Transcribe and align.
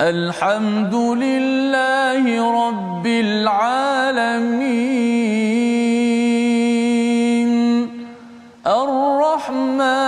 الحمد 0.00 0.94
لله 0.94 2.22
رب 2.68 3.06
العالمين 3.06 4.68
الرحمن 8.66 10.07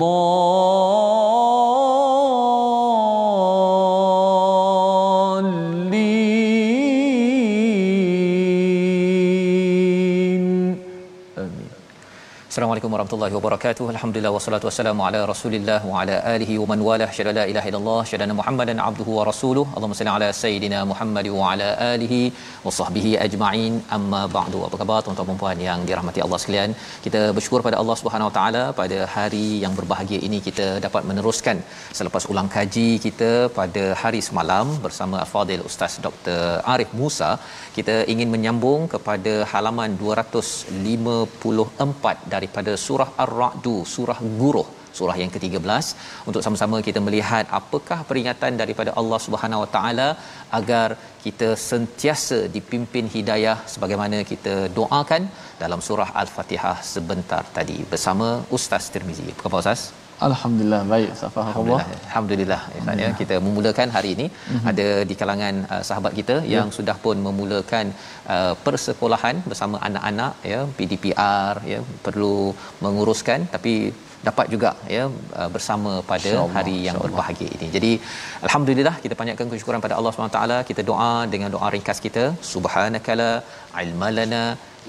الضالين 0.00 0.69
warahmatullahi 13.11 13.37
wabarakatuh. 13.37 13.85
Alhamdulillah 13.93 14.31
wassalatu 14.35 14.65
wassalamu 14.67 15.01
ala 15.07 15.19
Rasulillah 15.31 15.79
wa 15.89 15.95
ala 16.01 16.15
alihi 16.33 16.53
wa 16.61 16.67
man 16.71 16.79
wala. 16.87 17.05
Syada 17.17 17.31
la 17.37 17.43
ilaha 17.51 17.67
illallah, 17.69 17.99
syada 18.09 18.35
Muhammadan 18.39 18.77
abduhu 18.87 19.11
wa 19.17 19.23
rasuluh. 19.29 19.65
Allahumma 19.75 19.97
salli 19.99 20.11
ala 20.13 20.27
sayidina 20.41 20.79
Muhammad 20.91 21.25
wa 21.37 21.41
ala 21.51 21.67
alihi 21.93 22.19
wa 22.65 22.71
sahbihi 22.77 23.11
ajma'in. 23.25 23.73
Amma 23.97 24.21
ba'du. 24.35 24.59
Apa 24.67 24.75
khabar 24.81 24.99
tuan-tuan 25.05 25.29
dan 25.31 25.39
puan 25.41 25.59
yang 25.67 25.79
dirahmati 25.89 26.19
Allah 26.25 26.39
sekalian? 26.43 26.69
Kita 27.05 27.21
bersyukur 27.37 27.61
pada 27.67 27.77
Allah 27.81 27.95
Subhanahu 28.01 28.29
wa 28.29 28.35
taala 28.37 28.63
pada 28.81 28.99
hari 29.15 29.47
yang 29.63 29.73
berbahagia 29.79 30.19
ini 30.29 30.39
kita 30.47 30.67
dapat 30.87 31.03
meneruskan 31.09 31.57
selepas 31.99 32.23
ulang 32.33 32.49
kaji 32.55 32.89
kita 33.07 33.31
pada 33.59 33.83
hari 34.03 34.21
semalam 34.29 34.65
bersama 34.87 35.17
Al-Fadil 35.25 35.65
Ustaz 35.71 35.93
Dr. 36.07 36.39
Arif 36.75 36.91
Musa. 37.01 37.31
Kita 37.79 37.97
ingin 38.15 38.31
menyambung 38.37 38.81
kepada 38.95 39.35
halaman 39.53 39.91
254 40.05 42.33
daripada 42.35 42.73
surah 42.87 43.00
Ar-Ra'du, 43.23 43.75
surah 43.93 44.19
Guruh, 44.39 44.67
surah 44.97 45.15
yang 45.21 45.31
ke-13 45.35 45.85
untuk 46.29 46.41
sama-sama 46.45 46.77
kita 46.87 46.99
melihat 47.07 47.45
apakah 47.59 47.99
peringatan 48.09 48.59
daripada 48.61 48.93
Allah 49.01 49.19
Subhanahu 49.27 49.63
Wa 49.63 49.69
Taala 49.75 50.09
agar 50.59 50.87
kita 51.25 51.49
sentiasa 51.69 52.39
dipimpin 52.57 53.07
hidayah 53.15 53.57
sebagaimana 53.73 54.19
kita 54.33 54.55
doakan 54.79 55.23
dalam 55.63 55.81
surah 55.87 56.09
Al-Fatihah 56.23 56.77
sebentar 56.93 57.43
tadi 57.57 57.79
bersama 57.93 58.29
Ustaz 58.57 58.85
Tirmizi. 58.95 59.29
Apa 59.47 59.57
Ustaz? 59.63 59.83
Alhamdulillah 60.27 60.81
baik 60.93 61.11
Safa 61.21 61.39
Alhamdulillah. 61.43 61.85
Alhamdulillah. 62.07 62.61
Ya 63.03 63.09
kita 63.21 63.35
memulakan 63.45 63.89
hari 63.95 64.09
ini 64.15 64.25
mm-hmm. 64.29 64.69
ada 64.71 64.87
di 65.09 65.15
kalangan 65.21 65.55
uh, 65.73 65.83
sahabat 65.89 66.13
kita 66.19 66.35
yeah. 66.41 66.53
yang 66.55 66.69
sudah 66.77 66.95
pun 67.05 67.17
memulakan 67.27 67.87
uh, 68.35 68.53
persekolahan 68.65 69.37
bersama 69.49 69.79
anak-anak 69.89 70.33
ya 70.51 70.61
PDPR 70.77 71.55
ya 71.73 71.79
perlu 72.05 72.37
menguruskan 72.85 73.49
tapi 73.55 73.73
dapat 74.27 74.47
juga 74.53 74.69
ya 74.95 75.03
uh, 75.39 75.49
bersama 75.55 75.91
pada 76.11 76.31
Allah, 76.33 76.49
hari 76.57 76.75
yang 76.87 76.97
berbahagia 77.03 77.49
ini. 77.57 77.67
Jadi 77.75 77.91
alhamdulillah 78.47 78.95
kita 79.03 79.15
panjatkan 79.19 79.49
kesyukuran 79.51 79.83
pada 79.85 79.95
Allah 79.99 80.11
SWT 80.13 80.41
kita 80.71 80.81
doa 80.89 81.13
dengan 81.33 81.49
doa 81.55 81.69
ringkas 81.75 82.01
kita. 82.05 82.25
Subhanakala 82.53 83.31
ilmalana 83.83 84.43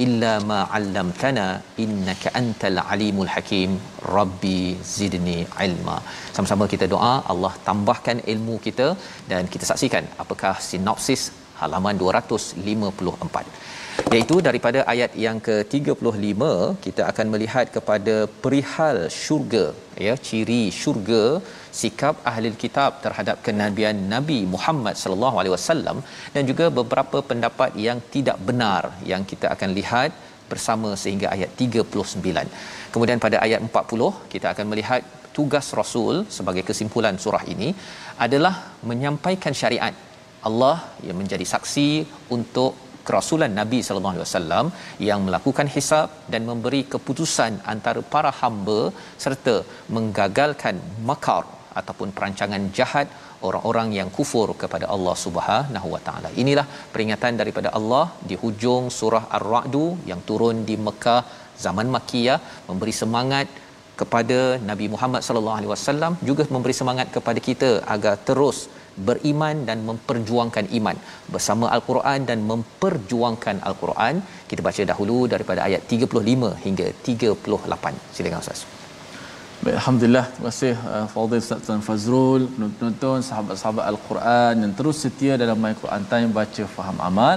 illa 0.05 0.33
ma 0.51 0.61
'allamtana 0.77 1.47
innaka 1.85 2.35
antal 2.41 2.81
alimul 2.95 3.31
hakim. 3.35 3.71
Rabbi 4.19 4.61
zidni 4.97 5.39
ilma. 5.67 5.99
Sama-sama 6.37 6.67
kita 6.75 6.89
doa 6.95 7.15
Allah 7.35 7.53
tambahkan 7.69 8.19
ilmu 8.35 8.57
kita 8.67 8.89
dan 9.33 9.45
kita 9.55 9.67
saksikan 9.73 10.07
apakah 10.25 10.55
sinopsis 10.71 11.25
halaman 11.61 11.97
254 12.05 13.82
iaitu 14.15 14.37
daripada 14.49 14.81
ayat 14.93 15.13
yang 15.25 15.39
ke-35 15.47 16.43
kita 16.85 17.03
akan 17.11 17.27
melihat 17.35 17.67
kepada 17.77 18.17
perihal 18.45 18.99
syurga 19.23 19.65
ya 20.07 20.15
ciri 20.27 20.63
syurga 20.81 21.23
sikap 21.81 22.17
ahli 22.31 22.51
kitab 22.65 23.01
terhadap 23.05 23.37
kenabian 23.47 23.99
Nabi 24.15 24.39
Muhammad 24.55 24.97
sallallahu 25.03 25.39
alaihi 25.41 25.55
wasallam 25.57 25.99
dan 26.35 26.43
juga 26.51 26.69
beberapa 26.81 27.21
pendapat 27.31 27.73
yang 27.87 28.01
tidak 28.15 28.39
benar 28.51 28.83
yang 29.13 29.25
kita 29.33 29.49
akan 29.55 29.73
lihat 29.81 30.13
bersama 30.53 30.91
sehingga 31.03 31.27
ayat 31.35 31.51
39. 31.65 32.93
Kemudian 32.95 33.19
pada 33.27 33.37
ayat 33.47 33.61
40 33.69 34.33
kita 34.33 34.47
akan 34.55 34.67
melihat 34.73 35.03
tugas 35.37 35.67
Rasul 35.81 36.15
sebagai 36.37 36.65
kesimpulan 36.69 37.17
surah 37.25 37.45
ini 37.55 37.69
adalah 38.25 38.55
menyampaikan 38.91 39.55
syariat 39.61 39.95
Allah 40.49 40.77
yang 41.07 41.17
menjadi 41.21 41.47
saksi 41.55 41.91
untuk 42.37 42.82
kerasulan 43.07 43.53
Nabi 43.61 43.81
sallallahu 43.87 44.15
alaihi 44.15 44.27
wasallam 44.29 44.67
yang 45.09 45.21
melakukan 45.27 45.69
hisab 45.75 46.09
dan 46.35 46.45
memberi 46.51 46.83
keputusan 46.95 47.55
antara 47.73 48.03
para 48.15 48.31
hamba 48.41 48.81
serta 49.25 49.57
menggagalkan 49.97 50.79
makar 51.11 51.45
ataupun 51.81 52.09
perancangan 52.17 52.63
jahat 52.79 53.09
orang-orang 53.49 53.89
yang 53.99 54.09
kufur 54.17 54.49
kepada 54.63 54.87
Allah 54.95 55.15
Subhanahu 55.25 55.89
wa 55.95 56.01
taala. 56.07 56.29
Inilah 56.43 56.67
peringatan 56.95 57.41
daripada 57.41 57.69
Allah 57.79 58.05
di 58.31 58.37
hujung 58.43 58.85
surah 58.99 59.25
Ar-Ra'du 59.39 59.87
yang 60.11 60.21
turun 60.31 60.59
di 60.69 60.77
Mekah 60.87 61.23
zaman 61.65 61.89
Makkiyah 61.97 62.39
memberi 62.69 62.95
semangat 63.03 63.49
kepada 64.01 64.39
Nabi 64.71 64.87
Muhammad 64.93 65.23
sallallahu 65.27 65.59
alaihi 65.59 65.73
wasallam 65.73 66.13
juga 66.29 66.45
memberi 66.55 66.75
semangat 66.81 67.09
kepada 67.17 67.41
kita 67.49 67.71
agar 67.95 68.15
terus 68.29 68.59
beriman 69.09 69.57
dan 69.69 69.79
memperjuangkan 69.89 70.67
iman 70.79 70.97
bersama 71.35 71.67
al-Quran 71.77 72.29
dan 72.31 72.39
memperjuangkan 72.51 73.59
al-Quran. 73.71 74.23
Kita 74.51 74.61
baca 74.69 74.83
dahulu 74.93 75.19
daripada 75.35 75.63
ayat 75.69 75.83
35 75.95 76.53
hingga 76.67 76.87
38. 77.09 78.15
Silakan 78.17 78.41
Ustaz. 78.45 78.63
Baik, 79.65 79.77
Alhamdulillah, 79.79 80.27
terima 80.35 80.51
kasih 80.51 80.75
uh, 80.93 81.07
Fadil 81.11 81.41
Ustaz 81.43 81.61
Tuan 81.65 81.83
Fazrul, 81.87 82.43
penonton 82.77 83.19
sahabat-sahabat 83.27 83.85
Al-Quran 83.91 84.55
yang 84.63 84.73
terus 84.79 84.97
setia 85.05 85.35
dalam 85.43 85.55
My 85.65 85.75
Quran 85.83 86.03
Time 86.13 86.31
baca 86.39 86.65
faham 86.77 86.99
amal. 87.09 87.37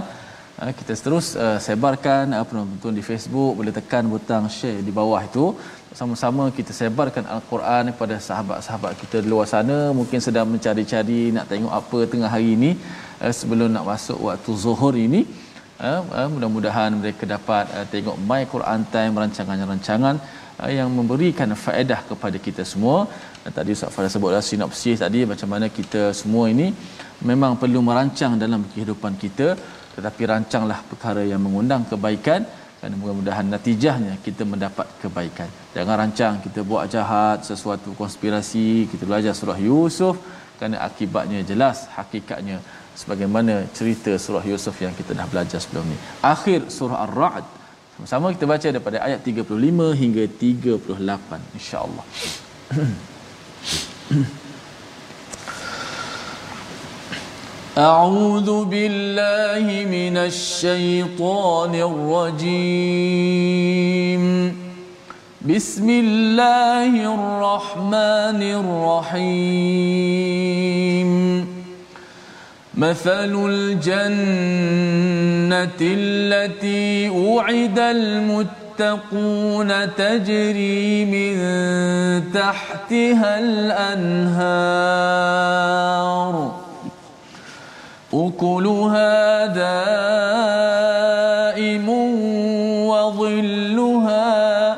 Uh, 0.58 0.72
kita 0.80 0.98
terus 1.06 1.28
uh, 1.38 1.60
sebarkan 1.66 2.34
uh, 2.38 2.46
penonton 2.50 2.98
di 2.98 3.04
Facebook, 3.10 3.51
boleh 3.60 3.74
tekan 3.78 4.10
butang 4.13 4.50
share 4.58 4.81
di 4.88 4.90
bawah 5.00 5.22
itu. 5.30 5.46
Sama-sama 5.95 6.44
kita 6.56 6.71
sebarkan 6.77 7.24
Al-Quran 7.33 7.83
kepada 7.95 8.15
sahabat-sahabat 8.25 9.00
kita 9.01 9.18
di 9.24 9.27
luar 9.33 9.47
sana 9.51 9.77
mungkin 10.00 10.19
sedang 10.25 10.47
mencari-cari 10.53 11.31
nak 11.36 11.45
tengok 11.51 11.71
apa 11.77 12.00
tengah 12.12 12.30
hari 12.33 12.50
ini 12.57 12.71
uh, 13.24 13.31
sebelum 13.38 13.69
nak 13.75 13.86
masuk 13.92 14.19
waktu 14.27 14.51
zuhur 14.63 14.92
ini. 15.03 15.21
Uh, 15.80 16.01
uh, 16.18 16.27
mudah-mudahan 16.33 16.92
mereka 17.00 17.24
dapat 17.36 17.71
tengok 17.94 18.18
My 18.27 18.42
Quran 18.53 18.83
Time 18.95 19.13
rancangan-rancangan 19.24 20.15
yang 20.80 20.92
memberikan 20.97 21.56
faedah 21.63 22.01
kepada 22.12 22.38
kita 22.48 22.68
semua. 22.71 22.98
Tadi 23.57 23.71
Ustaz 23.77 23.95
Fadil 23.95 24.12
sebutlah 24.18 24.44
sinopsis 24.50 25.00
tadi 25.06 25.24
macam 25.31 25.48
mana 25.53 25.71
kita 25.80 26.12
semua 26.21 26.51
ini 26.51 26.68
memang 27.31 27.56
perlu 27.63 27.80
merancang 27.89 28.36
dalam 28.44 28.68
kehidupan 28.74 29.15
kita 29.24 29.48
tetapi 29.95 30.21
rancanglah 30.33 30.80
perkara 30.91 31.24
yang 31.31 31.39
mengundang 31.39 31.88
kebaikan 31.91 32.44
dan 32.86 33.02
mudah-mudahan 33.02 33.50
natijahnya 33.50 34.22
kita 34.22 34.46
mendapat 34.46 34.86
kebaikan. 35.02 35.50
Jangan 35.74 35.96
rancang 36.02 36.36
kita 36.46 36.62
buat 36.62 36.86
jahat, 36.86 37.42
sesuatu 37.42 37.98
konspirasi, 37.98 38.86
kita 38.94 39.10
belajar 39.10 39.34
surah 39.34 39.58
Yusuf 39.58 40.22
kerana 40.62 40.86
akibatnya 40.86 41.42
jelas, 41.42 41.90
hakikatnya 41.98 42.62
sebagaimana 42.94 43.66
cerita 43.74 44.14
surah 44.22 44.46
Yusuf 44.46 44.78
yang 44.86 44.94
kita 44.94 45.18
dah 45.18 45.26
belajar 45.26 45.58
sebelum 45.58 45.90
ni. 45.90 45.98
Akhir 46.22 46.70
surah 46.70 47.10
Ar-Ra'd. 47.10 47.46
Sama-sama 47.98 48.30
kita 48.38 48.46
baca 48.46 48.68
daripada 48.70 49.02
ayat 49.02 49.26
35 49.26 50.02
hingga 50.02 50.24
38 50.30 51.58
insya-Allah. 51.58 52.06
أعوذ 57.77 58.66
بالله 58.66 59.86
من 59.92 60.18
الشيطان 60.18 61.75
الرجيم. 61.75 62.75
بسم 65.42 65.89
الله 65.89 67.16
الرحمن 67.16 68.44
الرحيم. 69.12 69.66
مثل 72.77 73.45
الجنة 73.50 74.10
التي 75.81 77.10
وعد 77.10 77.80
المتقون 77.80 79.69
تجري 79.95 81.06
من 81.06 81.36
تحتها 82.33 83.39
الأنهار. 83.39 84.66
أكلها 88.15 89.45
دائم 89.45 89.89
وظلها 92.88 94.77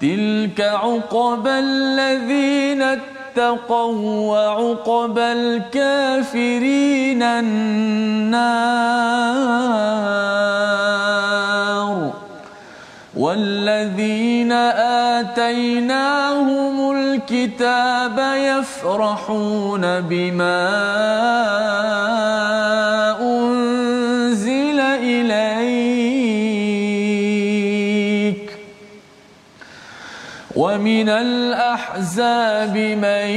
تلك 0.00 0.60
عقبى 0.60 1.50
الذين 1.50 2.82
اتقوا 2.82 4.30
وعقبى 4.30 5.32
الكافرين 5.32 7.22
النار. 7.22 8.76
والذين 13.16 14.52
آتيناهم 15.16 16.92
الكتاب 16.92 18.18
يفرحون 18.36 20.00
بما 20.00 20.68
أنزل 23.20 24.80
إليك 24.80 25.56
ومن 30.56 31.08
الأحزاب 31.08 32.76
من 32.76 33.28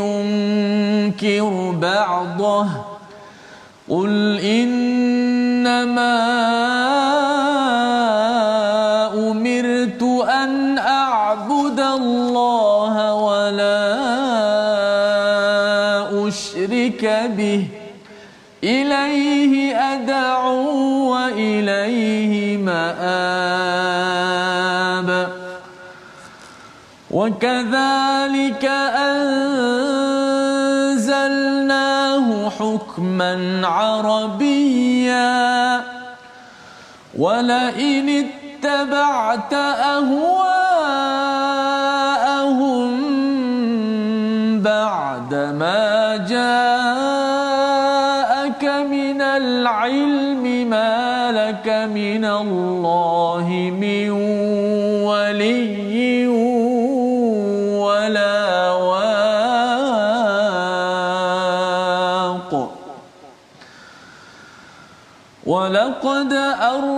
ينكر 0.00 1.70
بعضه 1.80 2.66
قل 3.88 4.38
إنما 4.40 6.16
وكذلك 27.16 28.64
أنزلناه 30.84 32.48
حكما 32.50 33.60
عربيا. 33.66 35.36
ولئن 37.18 38.24
اتبعت 38.24 39.54
أهواءهم 39.54 40.56
بعد 44.62 45.34
ما 45.34 46.16
جاءك 46.16 46.76
من 48.64 49.22
العلم 49.22 50.70
ما 50.70 51.32
لك 51.32 51.68
من 51.94 52.24
الله 52.24 53.48
من 53.80 54.25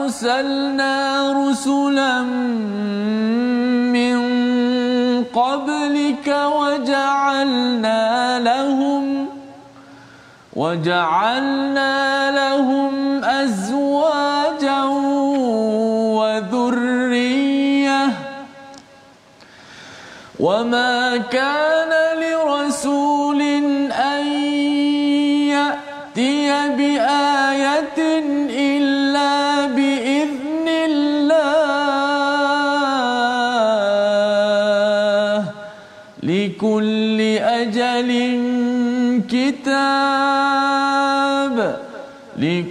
أرسلنا 0.08 1.32
رسلا 1.32 2.22
من 3.92 4.18
قبلك 5.24 6.28
وجعلنا 6.56 8.04
لهم 8.40 9.26
وجعلنا 10.56 12.30
لهم 12.30 13.24
أزواجا 13.24 14.84
وذرية 16.16 18.06
وما 20.40 21.16
كان 21.16 21.77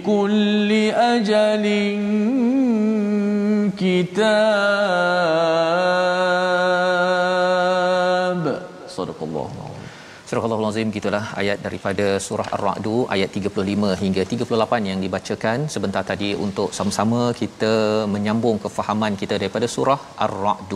كل 0.08 0.70
أجل 0.94 1.64
كتاب 3.78 5.67
Al-Azim 10.78 10.96
gitulah 10.96 11.22
ayat 11.40 11.58
daripada 11.64 12.04
surah 12.24 12.46
Ar-Ra'd 12.56 12.86
ayat 13.14 13.30
35 13.38 13.88
hingga 14.02 14.22
38 14.32 14.86
yang 14.90 15.00
dibacakan. 15.04 15.58
Sebentar 15.74 16.02
tadi 16.10 16.28
untuk 16.44 16.68
sama-sama 16.76 17.22
kita 17.40 17.72
menyambung 18.12 18.58
kefahaman 18.64 19.18
kita 19.22 19.34
daripada 19.42 19.66
surah 19.74 19.98
Ar-Ra'd. 20.26 20.74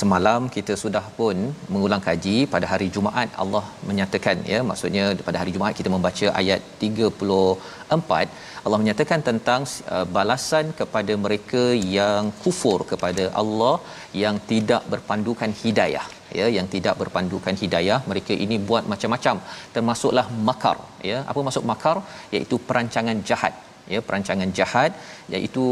Semalam 0.00 0.50
kita 0.56 0.76
sudah 0.82 1.04
pun 1.20 1.38
mengulang 1.72 2.04
kaji. 2.08 2.36
Pada 2.56 2.68
hari 2.72 2.88
Jumaat 2.98 3.32
Allah 3.44 3.64
menyatakan 3.90 4.44
ya 4.52 4.60
maksudnya 4.72 5.06
pada 5.30 5.40
hari 5.42 5.56
Jumaat 5.56 5.74
kita 5.80 5.92
membaca 5.96 6.28
ayat 6.42 6.60
34 6.84 8.64
Allah 8.66 8.78
menyatakan 8.84 9.20
tentang 9.32 9.62
uh, 9.96 10.06
balasan 10.18 10.76
kepada 10.82 11.12
mereka 11.26 11.64
yang 11.98 12.24
kufur 12.44 12.80
kepada 12.94 13.26
Allah 13.42 13.74
yang 14.24 14.36
tidak 14.52 14.84
berpandukan 14.94 15.52
hidayah 15.64 16.06
ya 16.38 16.46
yang 16.56 16.66
tidak 16.74 16.94
berpandukan 17.02 17.54
hidayah. 17.62 17.98
Mereka 18.10 18.34
ini 18.44 18.58
buat 18.70 18.86
macam-macam 18.92 19.36
termasuklah 19.74 20.26
makar 20.48 20.76
ya. 21.10 21.18
Apa 21.30 21.40
maksud 21.48 21.66
makar? 21.72 21.96
Iaitu 22.34 22.58
perancangan 22.68 23.18
jahat 23.30 23.54
ya 23.94 24.00
perancangan 24.08 24.50
jahat 24.58 24.90
iaitu 25.34 25.64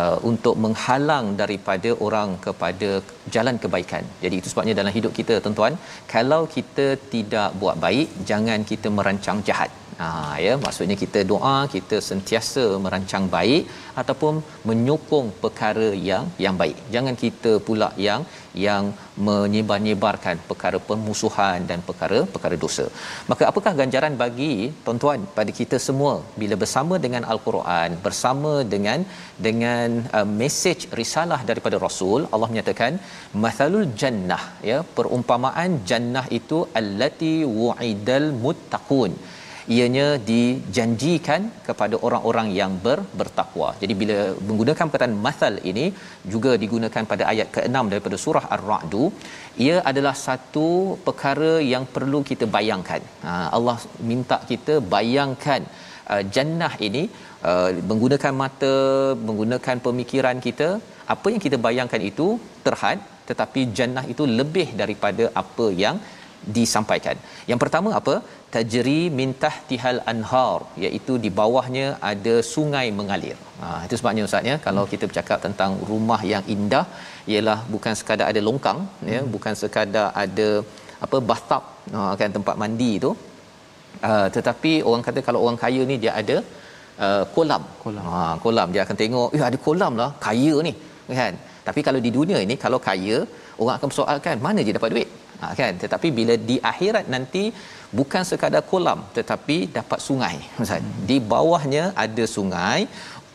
uh, 0.00 0.18
untuk 0.30 0.54
menghalang 0.64 1.26
daripada 1.42 1.92
orang 2.06 2.30
kepada 2.46 2.90
jalan 3.34 3.56
kebaikan. 3.64 4.04
Jadi 4.24 4.34
itu 4.40 4.50
sebabnya 4.52 4.74
dalam 4.80 4.94
hidup 4.98 5.14
kita 5.20 5.36
tuan-tuan, 5.44 5.76
kalau 6.14 6.42
kita 6.56 6.86
tidak 7.14 7.50
buat 7.62 7.78
baik, 7.86 8.08
jangan 8.30 8.60
kita 8.72 8.90
merancang 8.98 9.40
jahat. 9.48 9.72
Ha 9.98 10.06
ya 10.44 10.52
maksudnya 10.62 10.96
kita 11.02 11.20
doa 11.32 11.56
kita 11.74 11.96
sentiasa 12.06 12.64
merancang 12.84 13.24
baik 13.34 13.62
ataupun 14.00 14.34
menyokong 14.68 15.28
perkara 15.42 15.88
yang 16.08 16.24
yang 16.44 16.56
baik. 16.62 16.78
Jangan 16.94 17.14
kita 17.24 17.52
pula 17.66 17.88
yang 18.06 18.22
yang 18.66 18.84
menyebar-nyebarkan 19.26 20.36
perkara 20.50 20.78
permusuhan 20.88 21.58
dan 21.70 21.78
perkara-perkara 21.88 22.56
dosa. 22.64 22.86
Maka 23.30 23.44
apakah 23.50 23.72
ganjaran 23.80 24.14
bagi 24.22 24.54
tuan-tuan 24.86 25.22
pada 25.38 25.52
kita 25.60 25.78
semua 25.86 26.14
bila 26.42 26.56
bersama 26.62 26.96
dengan 27.04 27.22
al-Quran, 27.34 27.90
bersama 28.06 28.52
dengan 28.74 29.00
dengan 29.46 29.83
uh, 30.18 30.26
mesej 30.40 30.80
risalah 31.00 31.40
daripada 31.50 31.76
Rasul, 31.86 32.20
Allah 32.34 32.48
menyatakan 32.52 32.92
mathalul 33.44 33.88
jannah 34.02 34.42
ya, 34.70 34.78
perumpamaan 34.96 35.72
jannah 35.90 36.26
itu 36.38 36.58
allati 36.80 37.34
wu'idal 37.60 38.28
muttaqun. 38.44 39.14
Ianya 39.74 40.08
dijanjikan 40.30 41.42
kepada 41.66 41.96
orang-orang 42.06 42.48
yang 42.58 42.72
ber, 42.86 42.98
bertakwa. 43.20 43.68
Jadi 43.82 43.94
bila 44.00 44.18
menggunakan 44.48 44.84
perkataan 44.88 45.14
masal 45.26 45.54
ini 45.70 45.86
juga 46.32 46.50
digunakan 46.64 47.04
pada 47.12 47.24
ayat 47.32 47.48
ke-6 47.54 47.84
daripada 47.92 48.16
surah 48.24 48.44
ar-ra'd 48.56 48.94
ia 49.66 49.76
adalah 49.90 50.14
satu 50.26 50.68
perkara 51.06 51.52
yang 51.72 51.86
perlu 51.94 52.20
kita 52.30 52.46
bayangkan. 52.56 53.02
Ha, 53.24 53.32
Allah 53.56 53.76
minta 54.10 54.38
kita 54.50 54.76
bayangkan 54.96 55.64
uh, 56.12 56.22
jannah 56.34 56.72
ini 56.88 57.02
uh, 57.50 57.70
menggunakan 57.90 58.34
mata 58.42 58.74
menggunakan 59.28 59.78
pemikiran 59.86 60.38
kita 60.46 60.68
apa 61.14 61.26
yang 61.32 61.42
kita 61.46 61.58
bayangkan 61.66 62.02
itu 62.10 62.28
terhad 62.66 63.00
tetapi 63.30 63.60
jannah 63.78 64.04
itu 64.12 64.24
lebih 64.40 64.68
daripada 64.82 65.24
apa 65.42 65.66
yang 65.84 65.96
disampaikan. 66.56 67.16
Yang 67.50 67.60
pertama 67.62 67.90
apa? 68.00 68.14
Tajri 68.54 69.00
min 69.18 69.30
tahtihal 69.44 70.00
anhar 70.12 70.58
iaitu 70.84 71.14
di 71.24 71.30
bawahnya 71.38 71.86
ada 72.10 72.34
sungai 72.54 72.86
mengalir. 72.98 73.36
Ha 73.60 73.68
itu 73.86 73.96
sebabnya 74.00 74.26
ustaz 74.28 74.48
ya 74.50 74.56
kalau 74.66 74.84
kita 74.92 75.04
bercakap 75.10 75.38
tentang 75.46 75.72
rumah 75.90 76.20
yang 76.32 76.44
indah 76.54 76.84
ialah 77.32 77.58
bukan 77.74 77.94
sekadar 78.00 78.26
ada 78.32 78.40
longkang 78.48 78.80
ya, 79.14 79.20
bukan 79.34 79.54
sekadar 79.62 80.06
ada 80.24 80.48
apa 81.06 81.18
bathtub 81.28 81.62
ha, 81.94 82.00
kan 82.20 82.30
tempat 82.38 82.56
mandi 82.64 82.92
tu. 83.06 83.12
Uh, 84.10 84.26
tetapi 84.36 84.72
orang 84.88 85.02
kata 85.06 85.20
kalau 85.28 85.40
orang 85.44 85.58
kaya 85.64 85.82
ni 85.90 85.96
dia 86.02 86.12
ada 86.20 86.36
uh, 87.04 87.22
kolam. 87.36 87.62
Kolam. 87.84 88.04
Ha 88.12 88.22
kolam 88.44 88.68
dia 88.74 88.82
akan 88.86 88.96
tengok, 89.02 89.28
"Eh 89.36 89.42
ada 89.50 89.58
kolam 89.66 89.92
lah, 90.00 90.10
kaya 90.26 90.54
ni." 90.68 90.74
Kan? 91.20 91.34
Tapi 91.66 91.80
kalau 91.86 92.00
di 92.06 92.10
dunia 92.16 92.38
ini 92.46 92.54
kalau 92.64 92.78
kaya 92.88 93.16
orang 93.62 93.74
akan 93.78 93.88
persoalkan 93.92 94.36
mana 94.46 94.60
dia 94.66 94.74
dapat 94.78 94.92
duit 94.94 95.08
ha, 95.40 95.52
kan 95.60 95.72
tetapi 95.82 96.08
bila 96.18 96.34
di 96.50 96.56
akhirat 96.72 97.06
nanti 97.14 97.44
bukan 97.98 98.22
sekadar 98.30 98.62
kolam 98.72 99.00
tetapi 99.18 99.56
dapat 99.78 100.00
sungai 100.08 100.36
ustaz 100.64 100.82
hmm. 100.82 101.00
di 101.10 101.16
bawahnya 101.32 101.84
ada 102.04 102.26
sungai 102.36 102.80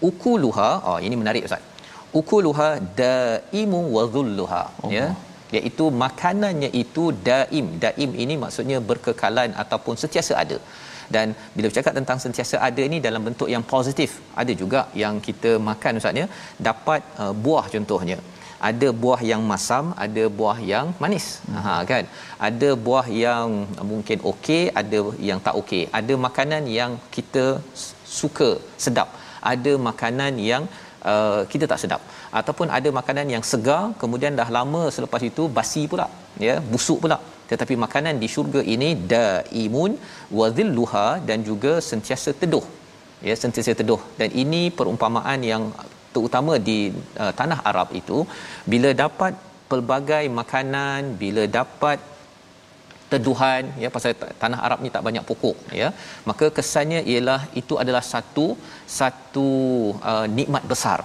ukuluha 0.10 0.70
oh 0.90 1.00
ini 1.08 1.18
menarik 1.22 1.46
ustaz 1.50 1.66
ukuluha 2.20 2.70
daimu 3.02 3.82
wa 3.96 4.04
dhulluha 4.14 4.64
oh. 4.84 4.92
ya 4.98 5.08
iaitu 5.58 5.86
makanannya 6.04 6.70
itu 6.84 7.04
daim. 7.28 7.68
Daim 7.84 8.12
ini 8.24 8.36
maksudnya 8.44 8.78
berkekalan 8.90 9.52
ataupun 9.64 9.96
sentiasa 10.02 10.34
ada. 10.44 10.58
Dan 11.16 11.28
bila 11.54 11.66
bercakap 11.70 11.94
tentang 12.00 12.20
sentiasa 12.24 12.56
ada 12.68 12.82
ini 12.90 12.98
dalam 13.06 13.22
bentuk 13.28 13.50
yang 13.54 13.64
positif 13.76 14.12
ada 14.42 14.54
juga 14.62 14.82
yang 15.04 15.16
kita 15.28 15.52
makan 15.70 16.00
ustaz 16.02 16.22
ya 16.22 16.28
dapat 16.70 17.02
uh, 17.24 17.34
buah 17.46 17.66
contohnya. 17.76 18.20
Ada 18.70 18.88
buah 19.02 19.22
yang 19.32 19.42
masam 19.52 19.86
ada 20.06 20.24
buah 20.40 20.58
yang 20.72 20.88
manis. 21.04 21.28
Ha 21.66 21.74
kan? 21.92 22.06
Ada 22.48 22.70
buah 22.86 23.06
yang 23.24 23.48
mungkin 23.92 24.20
okey 24.32 24.64
ada 24.82 25.00
yang 25.30 25.40
tak 25.46 25.56
okey. 25.62 25.84
Ada 26.00 26.14
makanan 26.28 26.66
yang 26.80 26.94
kita 27.16 27.46
suka 28.20 28.50
sedap. 28.86 29.10
Ada 29.54 29.74
makanan 29.90 30.34
yang 30.52 30.64
uh, 31.12 31.42
kita 31.54 31.66
tak 31.72 31.82
sedap 31.84 32.02
ataupun 32.40 32.68
ada 32.78 32.90
makanan 33.00 33.28
yang 33.36 33.44
segar 33.52 33.84
kemudian 34.02 34.34
dah 34.40 34.50
lama 34.58 34.82
selepas 34.96 35.22
itu 35.30 35.46
basi 35.58 35.84
pula 35.92 36.08
ya 36.48 36.56
busuk 36.74 37.00
pula. 37.06 37.20
Tetapi 37.52 37.76
makanan 37.86 38.16
di 38.22 38.28
syurga 38.34 38.62
ini 38.74 38.90
daimun 39.14 39.92
wa 40.40 40.48
dhilluha 40.58 41.08
dan 41.30 41.42
juga 41.50 41.74
sentiasa 41.90 42.32
teduh 42.42 42.66
ya 43.30 43.36
sentiasa 43.44 43.74
teduh. 43.80 44.02
Dan 44.20 44.30
ini 44.44 44.62
perumpamaan 44.80 45.42
yang 45.52 45.66
terutama 46.14 46.54
di 46.70 46.80
uh, 47.24 47.34
tanah 47.40 47.60
Arab 47.72 47.90
itu 48.02 48.20
bila 48.72 48.92
dapat 49.04 49.34
pelbagai 49.72 50.24
makanan 50.40 51.02
bila 51.22 51.44
dapat 51.60 52.00
teduhan 53.12 53.64
ya 53.84 53.90
pasal 53.96 54.12
tanah 54.42 54.60
Arab 54.66 54.80
ni 54.86 54.90
tak 54.96 55.06
banyak 55.08 55.26
pokok 55.30 55.58
ya 55.82 55.88
maka 56.30 56.46
kesannya 56.58 57.02
ialah 57.12 57.42
itu 57.62 57.74
adalah 57.84 58.04
satu 58.14 58.48
satu 59.00 59.48
uh, 60.12 60.26
nikmat 60.38 60.66
besar 60.72 61.00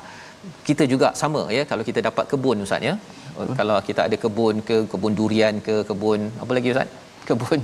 kita 0.69 0.85
juga 0.93 1.09
sama 1.23 1.43
ya. 1.57 1.63
Kalau 1.71 1.85
kita 1.89 2.01
dapat 2.09 2.25
kebun 2.33 2.65
ustaz 2.67 2.89
ya. 2.89 2.95
Uh. 3.39 3.55
kalau 3.59 3.77
kita 3.89 4.01
ada 4.09 4.17
kebun 4.25 4.57
ke 4.69 4.77
kebun 4.91 5.15
durian 5.21 5.55
ke 5.69 5.75
kebun 5.89 6.21
apa 6.45 6.53
lagi 6.59 6.71
ustaz? 6.75 6.91
Kebun 7.29 7.61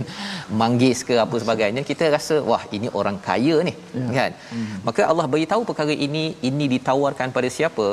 manggis 0.60 0.98
ke 1.08 1.14
apa 1.24 1.36
sebagainya 1.42 1.82
kita 1.88 2.04
rasa 2.14 2.36
wah 2.50 2.62
ini 2.76 2.88
orang 3.00 3.16
kaya 3.26 3.56
ni 3.68 3.74
ya. 3.98 4.06
kan? 4.18 4.32
Hmm. 4.52 4.76
maka 4.86 5.02
Allah 5.10 5.26
beritahu 5.32 5.62
perkara 5.68 5.94
ini 6.06 6.22
ini 6.48 6.64
ditawarkan 6.74 7.28
pada 7.36 7.48
siapa? 7.56 7.88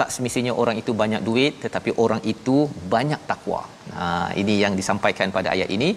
Tak 0.00 0.10
semestinya 0.14 0.52
orang 0.62 0.76
itu 0.82 0.92
banyak 1.02 1.22
duit 1.28 1.54
tetapi 1.64 1.90
orang 2.04 2.20
itu 2.32 2.56
banyak 2.94 3.20
takwa. 3.30 3.62
Ha 3.96 4.06
ini 4.40 4.54
yang 4.64 4.74
disampaikan 4.80 5.30
pada 5.36 5.48
ayat 5.54 5.70
ini 5.76 5.90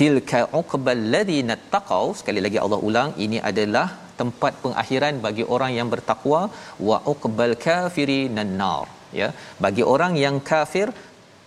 tilka 0.00 0.40
uqbal 0.60 1.02
ladina 1.14 1.54
taqaw. 1.74 2.04
Sekali 2.20 2.40
lagi 2.46 2.58
Allah 2.64 2.80
ulang 2.88 3.10
ini 3.24 3.40
adalah 3.50 3.86
tempat 4.20 4.52
pengakhiran 4.62 5.14
bagi 5.26 5.44
orang 5.56 5.72
yang 5.78 5.88
bertakwa. 5.94 6.40
Wa 6.88 6.98
uqbal 7.12 7.56
kafirin 7.66 8.38
nar. 8.60 8.86
Ya 9.20 9.28
bagi 9.64 9.84
orang 9.94 10.14
yang 10.24 10.38
kafir 10.50 10.88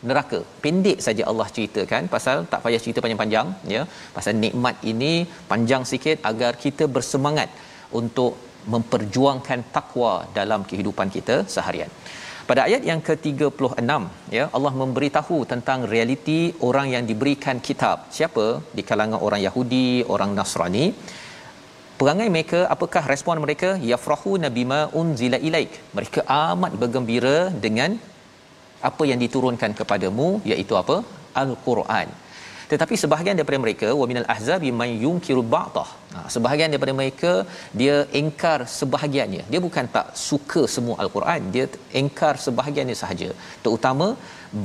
neraka. 0.09 0.39
Pendek 0.63 0.99
saja 1.07 1.23
Allah 1.31 1.47
ceritakan 1.55 2.03
pasal 2.13 2.37
tak 2.51 2.61
payah 2.65 2.81
cerita 2.85 3.03
panjang-panjang 3.05 3.47
ya. 3.75 3.81
Pasal 4.17 4.35
nikmat 4.43 4.77
ini 4.93 5.13
panjang 5.51 5.85
sikit 5.91 6.19
agar 6.31 6.53
kita 6.65 6.85
bersemangat 6.97 7.49
untuk 8.01 8.33
memperjuangkan 8.73 9.59
takwa 9.75 10.13
dalam 10.39 10.61
kehidupan 10.69 11.07
kita 11.15 11.35
seharian 11.53 11.91
pada 12.49 12.61
ayat 12.67 12.83
yang 12.89 13.01
ke-36 13.07 14.03
ya 14.35 14.45
Allah 14.57 14.71
memberitahu 14.81 15.37
tentang 15.51 15.79
realiti 15.93 16.39
orang 16.67 16.87
yang 16.95 17.03
diberikan 17.09 17.57
kitab. 17.67 17.97
Siapa? 18.17 18.45
Di 18.77 18.83
kalangan 18.89 19.19
orang 19.27 19.41
Yahudi 19.47 19.87
orang 20.13 20.31
Nasrani. 20.37 20.85
Perangai 21.99 22.27
mereka 22.35 22.59
apakah 22.75 23.03
respon 23.13 23.43
mereka? 23.45 23.69
Yafrahu 23.91 24.33
nabima 24.45 24.79
unzila 25.01 25.39
ilaik. 25.49 25.71
Mereka 25.97 26.21
amat 26.43 26.73
bergembira 26.81 27.37
dengan 27.65 27.93
apa 28.89 29.03
yang 29.11 29.19
diturunkan 29.25 29.71
kepadamu 29.81 30.29
iaitu 30.51 30.75
apa? 30.83 30.97
al-Quran 31.41 32.07
tetapi 32.71 32.95
sebahagian 33.03 33.37
daripada 33.39 33.59
mereka 33.65 33.89
wa 34.01 34.05
minal 34.11 34.27
ahzabi 34.35 34.69
may 34.81 34.91
yunkiru 35.05 35.43
ba'dah 35.55 35.89
ha, 36.13 36.19
sebahagian 36.35 36.71
daripada 36.73 36.95
mereka 37.01 37.31
dia 37.81 37.97
engkar 38.21 38.59
sebahagiannya 38.79 39.43
dia 39.51 39.61
bukan 39.67 39.87
tak 39.97 40.07
suka 40.27 40.63
semua 40.75 40.97
al-Quran 41.05 41.43
dia 41.55 41.65
engkar 42.03 42.33
sebahagiannya 42.45 42.97
sahaja 43.03 43.29
terutama 43.65 44.07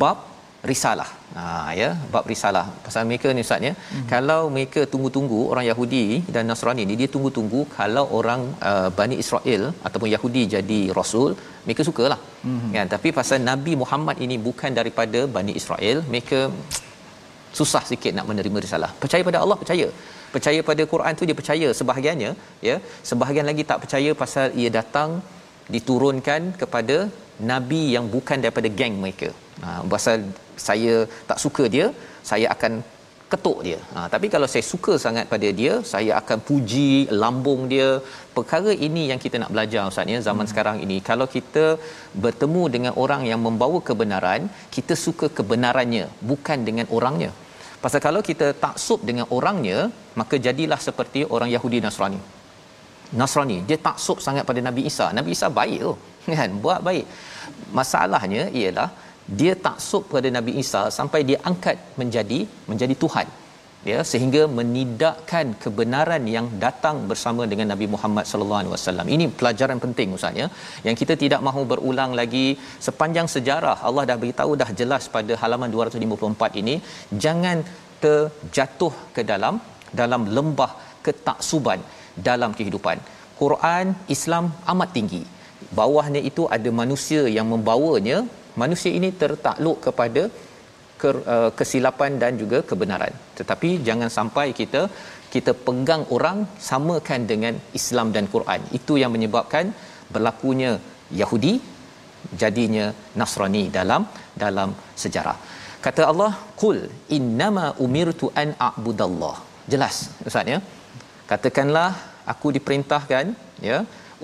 bab 0.02 0.18
risalah. 0.70 1.08
Ha 1.36 1.44
ya, 1.80 1.88
bab 2.12 2.24
risalah. 2.32 2.64
Pasal 2.84 3.02
mereka 3.08 3.28
ni 3.36 3.42
ustaz 3.46 3.66
ya, 3.68 3.72
hmm. 3.76 4.06
kalau 4.12 4.40
mereka 4.56 4.80
tunggu-tunggu 4.92 5.40
orang 5.52 5.66
Yahudi 5.70 6.04
dan 6.34 6.44
Nasrani 6.50 6.84
ni 6.90 6.94
dia 7.00 7.08
tunggu-tunggu 7.14 7.60
kalau 7.78 8.04
orang 8.18 8.42
uh, 8.70 8.88
Bani 8.98 9.16
Israel 9.24 9.62
ataupun 9.86 10.08
Yahudi 10.14 10.42
jadi 10.56 10.80
rasul, 10.98 11.30
mereka 11.66 11.84
sukalah. 11.88 12.20
Hmm. 12.46 12.70
Kan? 12.76 12.88
Tapi 12.94 13.10
pasal 13.18 13.40
Nabi 13.50 13.74
Muhammad 13.82 14.18
ini 14.26 14.38
bukan 14.48 14.72
daripada 14.80 15.22
Bani 15.36 15.54
Israel, 15.62 16.00
mereka 16.12 16.40
susah 17.58 17.82
sikit 17.90 18.12
nak 18.16 18.26
menerima 18.30 18.58
risalah. 18.66 18.90
Percaya 19.02 19.22
pada 19.28 19.40
Allah, 19.44 19.58
percaya. 19.62 19.88
Percaya 20.34 20.60
pada 20.70 20.82
Quran 20.92 21.12
tu 21.18 21.26
dia 21.28 21.36
percaya 21.40 21.68
sebahagiannya, 21.80 22.30
ya. 22.68 22.76
Sebahagian 23.10 23.46
lagi 23.50 23.64
tak 23.70 23.80
percaya 23.84 24.12
pasal 24.22 24.46
ia 24.62 24.70
datang 24.80 25.10
diturunkan 25.74 26.40
kepada 26.62 26.96
nabi 27.52 27.82
yang 27.94 28.06
bukan 28.14 28.38
daripada 28.44 28.68
geng 28.80 28.96
mereka. 29.04 29.30
Ha 29.64 29.70
pasal 29.94 30.18
saya 30.66 30.94
tak 31.30 31.38
suka 31.44 31.64
dia, 31.74 31.86
saya 32.30 32.46
akan 32.54 32.72
ketuk 33.32 33.58
dia. 33.66 33.78
Ha 33.94 34.00
tapi 34.14 34.26
kalau 34.34 34.48
saya 34.52 34.64
suka 34.72 34.94
sangat 35.04 35.26
pada 35.32 35.48
dia, 35.60 35.74
saya 35.92 36.12
akan 36.20 36.38
puji 36.48 36.90
lambung 37.22 37.62
dia. 37.72 37.88
Perkara 38.36 38.72
ini 38.88 39.04
yang 39.10 39.20
kita 39.24 39.38
nak 39.42 39.52
belajar 39.54 39.82
Ustaz 39.92 40.12
ya 40.14 40.20
zaman 40.28 40.44
hmm. 40.44 40.52
sekarang 40.52 40.78
ini. 40.84 40.98
Kalau 41.10 41.26
kita 41.36 41.64
bertemu 42.24 42.62
dengan 42.74 42.92
orang 43.04 43.24
yang 43.30 43.40
membawa 43.46 43.80
kebenaran, 43.88 44.42
kita 44.76 44.96
suka 45.06 45.28
kebenarannya, 45.38 46.06
bukan 46.32 46.60
dengan 46.68 46.88
orangnya. 46.98 47.32
Pasal 47.84 48.00
kalau 48.06 48.20
kita 48.28 48.46
taksub 48.64 49.00
dengan 49.08 49.26
orangnya, 49.36 49.78
maka 50.20 50.40
jadilah 50.46 50.80
seperti 50.88 51.20
orang 51.34 51.50
Yahudi 51.54 51.78
Nasrani. 51.84 52.20
Nasrani 53.20 53.58
dia 53.68 53.78
taksub 53.86 54.18
sangat 54.26 54.44
pada 54.48 54.60
Nabi 54.68 54.82
Isa. 54.90 55.06
Nabi 55.18 55.36
Isa 55.36 55.48
baik 55.58 55.80
tu, 55.86 55.92
kan? 56.38 56.50
Buat 56.64 56.80
baik. 56.88 57.04
Masalahnya 57.78 58.44
ialah 58.60 58.88
dia 59.40 59.52
taksub 59.66 60.08
pada 60.14 60.28
Nabi 60.36 60.52
Isa 60.62 60.82
sampai 60.98 61.20
dia 61.28 61.38
angkat 61.50 61.76
menjadi 62.00 62.38
menjadi 62.70 62.94
Tuhan 63.04 63.28
ya 63.90 63.98
sehingga 64.10 64.42
menidakkan 64.58 65.46
kebenaran 65.62 66.24
yang 66.36 66.46
datang 66.64 66.96
bersama 67.10 67.42
dengan 67.52 67.68
Nabi 67.72 67.86
Muhammad 67.94 68.24
sallallahu 68.30 68.60
alaihi 68.62 68.74
wasallam. 68.76 69.08
Ini 69.16 69.26
pelajaran 69.40 69.80
penting 69.84 70.16
ustaz 70.18 70.40
ya 70.42 70.46
yang 70.86 70.96
kita 71.00 71.16
tidak 71.24 71.40
mahu 71.48 71.62
berulang 71.72 72.12
lagi 72.20 72.46
sepanjang 72.86 73.28
sejarah 73.34 73.76
Allah 73.88 74.04
dah 74.10 74.18
beritahu 74.22 74.52
dah 74.62 74.70
jelas 74.80 75.06
pada 75.16 75.34
halaman 75.42 75.70
254 75.76 76.62
ini 76.62 76.76
jangan 77.24 77.60
terjatuh 78.04 78.94
ke 79.16 79.24
dalam 79.32 79.56
dalam 80.00 80.22
lembah 80.36 80.72
ketaksuban 81.06 81.80
dalam 82.28 82.50
kehidupan. 82.58 82.98
Quran 83.42 83.86
Islam 84.14 84.44
amat 84.72 84.90
tinggi. 84.96 85.22
Bawahnya 85.78 86.20
itu 86.30 86.42
ada 86.56 86.70
manusia 86.80 87.22
yang 87.36 87.46
membawanya 87.52 88.16
manusia 88.62 88.90
ini 88.98 89.08
tertakluk 89.22 89.78
kepada 89.86 90.22
ke, 91.04 91.10
uh, 91.34 91.50
kesilapan 91.58 92.12
dan 92.22 92.32
juga 92.42 92.58
kebenaran. 92.70 93.14
Tetapi 93.38 93.70
jangan 93.88 94.10
sampai 94.18 94.46
kita 94.60 94.82
kita 95.34 95.52
pegang 95.66 96.02
orang 96.16 96.38
samakan 96.68 97.22
dengan 97.30 97.54
Islam 97.78 98.08
dan 98.16 98.26
Quran. 98.34 98.60
Itu 98.78 98.94
yang 99.02 99.12
menyebabkan 99.16 99.74
berlakunya 100.14 100.72
Yahudi 101.20 101.54
jadinya 102.42 102.86
Nasrani 103.20 103.64
dalam 103.78 104.02
dalam 104.44 104.70
sejarah. 105.02 105.36
Kata 105.86 106.02
Allah 106.12 106.32
qul 106.62 106.78
innama 107.16 107.66
umirtu 107.86 108.28
an 108.42 108.50
a'budallah. 108.68 109.36
Jelas 109.72 109.96
ustaz 110.28 110.52
ya? 110.54 110.58
Katakanlah 111.30 111.90
aku 112.32 112.48
diperintahkan 112.56 113.24
ya 113.68 113.78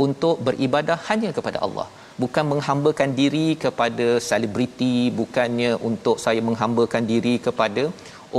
untuk 0.04 0.36
beribadah 0.46 0.98
hanya 1.08 1.30
kepada 1.38 1.58
Allah 1.66 1.86
bukan 2.22 2.44
menghambakan 2.52 3.10
diri 3.20 3.48
kepada 3.64 4.08
selebriti 4.28 4.94
bukannya 5.20 5.72
untuk 5.88 6.16
saya 6.24 6.40
menghambakan 6.48 7.04
diri 7.12 7.34
kepada 7.46 7.84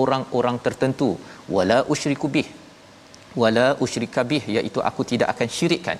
orang-orang 0.01 0.57
tertentu. 0.65 1.09
Wala 1.55 1.79
usyriku 1.93 2.27
bih. 2.35 2.47
Wala 3.41 3.67
usyrika 3.83 4.21
bih 4.31 4.43
iaitu 4.55 4.79
aku 4.89 5.01
tidak 5.11 5.29
akan 5.33 5.49
syirikkan. 5.57 5.99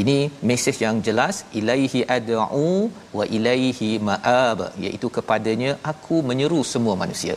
Ini 0.00 0.16
mesej 0.48 0.76
yang 0.84 0.96
jelas 1.06 1.34
ilaihi 1.58 2.00
ad'u 2.16 2.90
wa 3.18 3.24
ilaihi 3.36 3.90
ma'ab 4.08 4.58
iaitu 4.84 5.08
kepadanya 5.16 5.70
aku 5.92 6.16
menyeru 6.28 6.60
semua 6.72 6.94
manusia. 7.02 7.36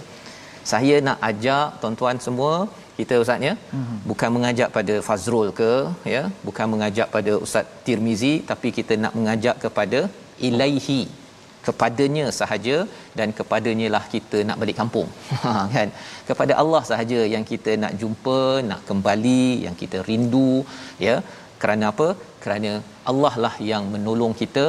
Saya 0.71 0.95
nak 1.07 1.19
ajak 1.29 1.79
tuan-tuan 1.81 2.17
semua 2.25 2.53
kita 2.97 3.15
ustaz 3.23 3.47
ya 3.47 3.53
mm-hmm. 3.57 3.99
bukan 4.09 4.29
mengajak 4.35 4.69
pada 4.77 4.95
Fazrul 5.07 5.49
ke 5.59 5.71
ya 6.15 6.23
bukan 6.47 6.67
mengajak 6.73 7.07
pada 7.15 7.33
ustaz 7.45 7.71
Tirmizi 7.87 8.33
tapi 8.51 8.71
kita 8.77 8.95
nak 9.03 9.15
mengajak 9.19 9.55
kepada 9.65 10.01
ilaihi 10.49 11.01
kepadanya 11.67 12.25
sahaja 12.39 12.75
dan 13.19 13.29
kepadanya 13.37 13.87
lah 13.95 14.03
kita 14.13 14.37
nak 14.49 14.59
balik 14.61 14.77
kampung 14.81 15.09
ha, 15.45 15.51
kan 15.75 15.89
kepada 16.29 16.53
Allah 16.61 16.81
sahaja 16.91 17.19
yang 17.33 17.45
kita 17.51 17.73
nak 17.83 17.93
jumpa 18.01 18.39
nak 18.69 18.81
kembali 18.89 19.45
yang 19.65 19.75
kita 19.81 19.99
rindu 20.09 20.53
ya 21.07 21.15
kerana 21.61 21.85
apa 21.93 22.07
kerana 22.43 22.71
Allah 23.11 23.33
lah 23.43 23.53
yang 23.71 23.83
menolong 23.93 24.33
kita 24.41 24.65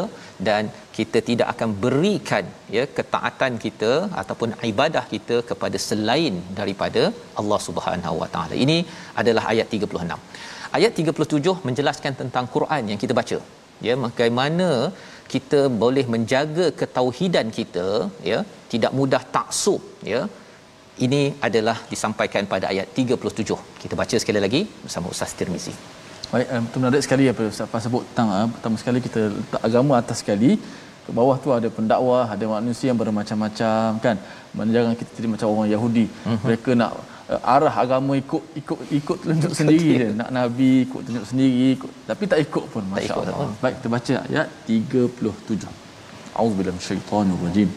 dan 0.46 0.62
kita 0.96 1.18
tidak 1.28 1.48
akan 1.52 1.70
berikan 1.84 2.44
ya 2.76 2.84
ketaatan 2.96 3.52
kita 3.64 3.92
ataupun 4.22 4.50
ibadah 4.70 5.04
kita 5.12 5.36
kepada 5.50 5.78
selain 5.88 6.34
daripada 6.60 7.02
Allah 7.40 7.60
Subhanahu 7.66 8.16
Wa 8.22 8.28
Taala. 8.34 8.54
Ini 8.64 8.78
adalah 9.22 9.44
ayat 9.52 9.68
36. 9.78 10.18
Ayat 10.78 10.92
37 11.02 11.54
menjelaskan 11.68 12.14
tentang 12.22 12.46
Quran 12.56 12.82
yang 12.92 13.00
kita 13.04 13.14
baca. 13.20 13.38
Ya, 13.86 13.94
bagaimana 14.06 14.68
kita 15.32 15.60
boleh 15.82 16.04
menjaga 16.14 16.66
ketauhidan 16.80 17.48
kita 17.58 17.88
ya, 18.30 18.38
tidak 18.72 18.94
mudah 19.00 19.22
taksub 19.36 19.82
ya. 20.12 20.22
Ini 21.06 21.22
adalah 21.46 21.76
disampaikan 21.92 22.44
pada 22.52 22.66
ayat 22.72 22.88
37. 23.02 23.58
Kita 23.84 23.94
baca 24.02 24.16
sekali 24.22 24.42
lagi 24.46 24.62
bersama 24.84 25.14
Ustaz 25.14 25.32
Tirmizi. 25.38 25.74
Baik, 26.33 26.47
um, 26.53 26.61
betul 26.65 26.79
menarik 26.81 27.01
sekali 27.05 27.23
apa 27.31 27.43
Ustaz 27.53 27.69
Fah 27.71 27.81
sebut 27.85 28.03
tentang 28.09 28.29
uh, 28.35 28.47
pertama 28.53 28.75
sekali 28.81 28.99
kita 29.07 29.21
letak 29.37 29.61
agama 29.67 29.93
atas 30.01 30.17
sekali. 30.23 30.51
Ke 31.05 31.11
bawah 31.17 31.35
tu 31.43 31.49
ada 31.51 31.67
pendakwah, 31.77 32.25
ada 32.33 32.45
manusia 32.47 32.87
yang 32.89 32.99
bermacam-macam 33.01 33.99
kan. 34.05 34.15
Mana 34.57 34.69
jangan 34.75 34.93
kita 34.99 35.11
jadi 35.17 35.27
macam 35.33 35.47
orang 35.53 35.69
Yahudi. 35.75 36.05
Uh-huh. 36.09 36.39
Mereka 36.47 36.69
nak 36.81 36.91
uh, 37.29 37.53
arah 37.53 37.75
agama 37.83 38.13
ikut 38.23 38.43
ikut 38.61 38.79
ikut 38.99 39.17
tunjuk 39.27 39.53
sendiri 39.59 39.89
je. 40.01 40.09
Nak 40.21 40.29
nabi 40.39 40.71
ikut 40.87 41.01
tunjuk 41.07 41.25
sendiri 41.31 41.65
ikut. 41.77 41.91
tapi 42.09 42.23
tak 42.31 42.39
ikut 42.45 42.65
pun 42.73 42.83
masya-Allah. 42.93 43.53
Baik, 43.63 43.73
kita 43.77 43.87
baca 43.95 44.13
ayat 44.31 44.47
37. 44.65 45.69
Auzubillahi 46.41 46.75
minasyaitonir 46.77 47.39
rajim. 47.45 47.71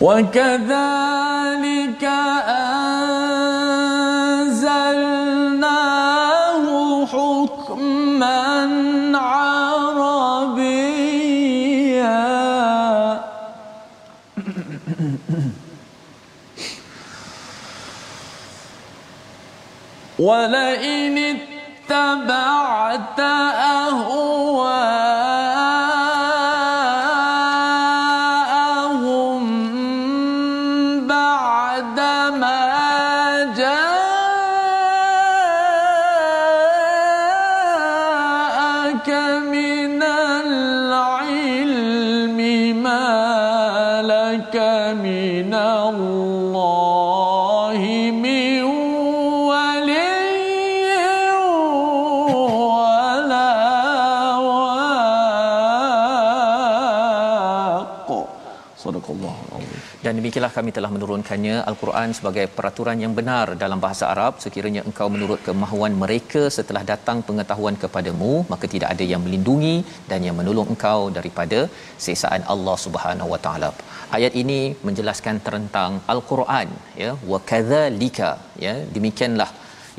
وكذلك 0.00 2.04
أنزلناه 4.73 6.65
حكما 7.05 9.17
عربيا. 9.17 9.83
ولئن 20.19 21.17
اتبعت 21.17 23.19
أهواءهم 23.19 24.63
demikianlah 60.33 60.57
kami 60.57 60.71
telah 60.75 60.89
menurunkannya 60.93 61.55
Al-Quran 61.69 62.09
sebagai 62.17 62.45
peraturan 62.55 62.97
yang 63.03 63.13
benar 63.17 63.45
dalam 63.63 63.79
bahasa 63.83 64.05
Arab. 64.13 64.39
Sekiranya 64.43 64.81
engkau 64.89 65.07
menurut 65.15 65.39
kemahuan 65.47 65.93
mereka 66.03 66.41
setelah 66.55 66.81
datang 66.91 67.17
pengetahuan 67.27 67.75
kepadamu 67.83 68.31
maka 68.51 68.65
tidak 68.73 68.89
ada 68.93 69.05
yang 69.11 69.21
melindungi 69.25 69.75
dan 70.11 70.25
yang 70.27 70.35
menolong 70.39 70.69
engkau 70.73 70.99
daripada 71.17 71.59
siksaan 72.05 72.41
Allah 72.53 72.75
Subhanahu 72.85 73.29
Wa 73.33 73.39
Taala. 73.45 73.69
Ayat 74.17 74.33
ini 74.43 74.59
menjelaskan 74.87 75.37
tentang 75.49 76.01
Al-Quran 76.15 76.69
ya. 77.03 77.11
Wa 77.33 77.41
kadzalika 77.51 78.31
ya. 78.65 78.75
Demikianlah 78.97 79.49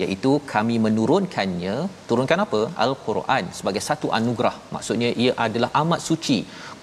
iaitu 0.03 0.33
kami 0.53 0.77
menurunkannya 0.87 1.75
turunkan 2.09 2.41
apa? 2.45 2.61
al-Quran 2.85 3.45
sebagai 3.59 3.83
satu 3.89 4.09
anugerah. 4.19 4.55
Maksudnya 4.75 5.11
ia 5.25 5.33
adalah 5.47 5.71
amat 5.83 6.01
suci. 6.09 6.39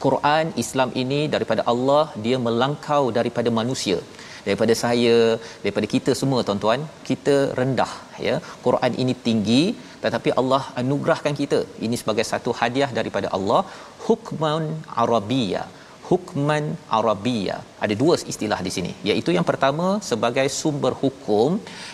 Quran 0.05 0.45
Islam 0.63 0.89
ini 1.03 1.21
daripada 1.35 1.63
Allah 1.73 2.03
dia 2.25 2.37
melangkau 2.47 3.03
daripada 3.19 3.51
manusia. 3.59 3.99
Daripada 4.45 4.73
saya 4.83 5.15
daripada 5.63 5.87
kita 5.95 6.11
semua 6.21 6.39
tuan-tuan 6.47 6.81
kita 7.09 7.35
rendah 7.59 7.91
ya. 8.27 8.35
Quran 8.65 8.93
ini 9.03 9.15
tinggi 9.27 9.63
tetapi 10.05 10.29
Allah 10.41 10.63
anugerahkan 10.81 11.35
kita. 11.41 11.59
Ini 11.85 11.95
sebagai 12.01 12.25
satu 12.31 12.53
hadiah 12.61 12.91
daripada 12.99 13.29
Allah. 13.37 13.61
Hukman 14.07 14.65
arabiyya 15.03 15.63
hukman 16.11 16.65
arabia 16.97 17.55
ada 17.83 17.95
dua 18.01 18.15
istilah 18.31 18.59
di 18.67 18.71
sini. 18.75 18.91
Iaitu 19.09 19.31
yang 19.37 19.45
pertama 19.49 19.87
sebagai 20.09 20.45
sumber 20.59 20.93
hukum. 21.01 21.49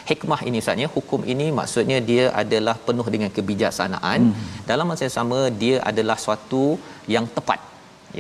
Hikmah 0.10 0.42
ini 0.50 0.60
maksudnya 0.68 0.88
hukum 0.96 1.22
ini 1.34 1.48
maksudnya 1.60 1.98
dia 2.10 2.26
adalah 2.42 2.76
penuh 2.88 3.08
dengan 3.16 3.32
kebijaksanaan. 3.38 4.20
Hmm. 4.28 4.46
dalam 4.70 4.86
masa 4.92 5.04
yang 5.08 5.16
sama 5.20 5.40
dia 5.64 5.78
adalah 5.92 6.18
suatu 6.26 6.66
yang 7.16 7.28
tepat 7.38 7.60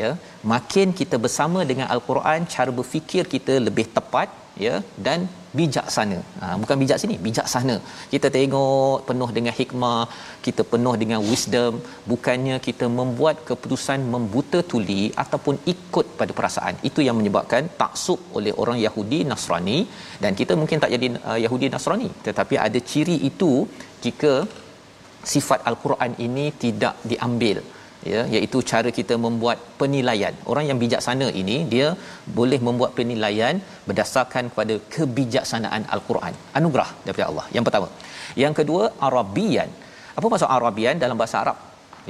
ya. 0.02 0.12
Makin 0.54 0.88
kita 1.00 1.18
bersama 1.26 1.60
dengan 1.72 1.88
al-Quran 1.96 2.48
cara 2.56 2.72
berfikir 2.80 3.26
kita 3.36 3.56
lebih 3.68 3.88
tepat 3.98 4.30
ya. 4.66 4.76
Dan 5.08 5.20
bijaksana. 5.60 6.20
Ha, 6.42 6.46
bukan 6.62 6.76
bijak 6.82 7.00
sini, 7.02 7.16
bijaksana. 7.26 7.76
Kita 8.14 8.28
tengok 8.36 9.06
penuh 9.10 9.30
dengan 9.38 9.54
hikmah, 9.60 10.02
kita 10.48 10.64
penuh 10.72 10.96
dengan 11.02 11.20
wisdom, 11.30 11.74
bukannya 12.12 12.58
kita 12.68 12.88
membuat 13.00 13.38
keputusan 13.50 14.02
membuta 14.16 14.62
tuli 14.72 15.04
ataupun 15.24 15.58
ikut 15.74 16.06
pada 16.20 16.32
perasaan. 16.40 16.76
Itu 16.90 17.02
yang 17.08 17.18
menyebabkan 17.22 17.66
taksub 17.82 18.20
oleh 18.40 18.54
orang 18.64 18.80
Yahudi 18.86 19.22
Nasrani 19.32 19.80
dan 20.24 20.34
kita 20.42 20.56
mungkin 20.62 20.80
tak 20.84 20.94
jadi 20.96 21.10
uh, 21.30 21.40
Yahudi 21.46 21.70
Nasrani, 21.76 22.10
tetapi 22.28 22.58
ada 22.68 22.82
ciri 22.92 23.18
itu 23.32 23.52
jika 24.06 24.34
sifat 25.34 25.60
al-Quran 25.70 26.12
ini 26.28 26.46
tidak 26.64 26.96
diambil 27.12 27.58
ya 28.14 28.22
iaitu 28.36 28.58
cara 28.72 28.90
kita 28.98 29.16
membuat 29.26 29.58
penilaian. 29.80 30.34
Orang 30.52 30.66
yang 30.70 30.80
bijaksana 30.84 31.28
ini 31.42 31.58
dia 31.74 31.88
boleh 32.40 32.60
membuat 32.68 32.92
penilaian 33.00 33.56
berdasarkan 33.88 34.44
kepada 34.52 34.78
kebijaksanaan 34.96 35.86
al-Quran. 35.96 36.36
Anugerah 36.60 36.90
daripada 37.06 37.28
Allah 37.32 37.46
yang 37.58 37.66
pertama. 37.70 37.90
Yang 38.44 38.54
kedua 38.60 38.84
arabian. 39.10 39.72
Apa 40.18 40.28
maksud 40.34 40.50
arabian 40.58 40.98
dalam 41.06 41.18
bahasa 41.22 41.38
Arab? 41.44 41.58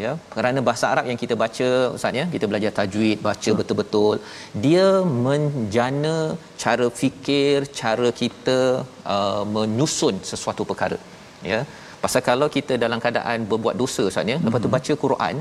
Ya 0.01 0.11
kerana 0.33 0.59
bahasa 0.67 0.85
Arab 0.93 1.05
yang 1.09 1.19
kita 1.21 1.35
baca 1.43 1.67
ustaz 1.97 2.17
ya 2.19 2.25
kita 2.33 2.45
belajar 2.49 2.71
tajwid 2.79 3.17
baca 3.27 3.49
hmm. 3.51 3.59
betul-betul 3.59 4.15
dia 4.65 4.87
menjana 5.25 6.17
cara 6.63 6.87
fikir 6.99 7.65
cara 7.79 8.09
kita 8.21 8.59
uh, 9.15 9.43
menyusun 9.55 10.17
sesuatu 10.31 10.63
perkara. 10.71 10.99
Ya 11.51 11.59
pasal 12.03 12.21
kalau 12.29 12.47
kita 12.57 12.73
dalam 12.83 12.99
keadaan 13.03 13.49
berbuat 13.51 13.75
dosa 13.81 14.03
ustaz 14.11 14.33
ya 14.33 14.37
hmm. 14.37 14.45
lepas 14.47 14.61
tu 14.65 14.71
baca 14.75 14.93
Quran 15.05 15.35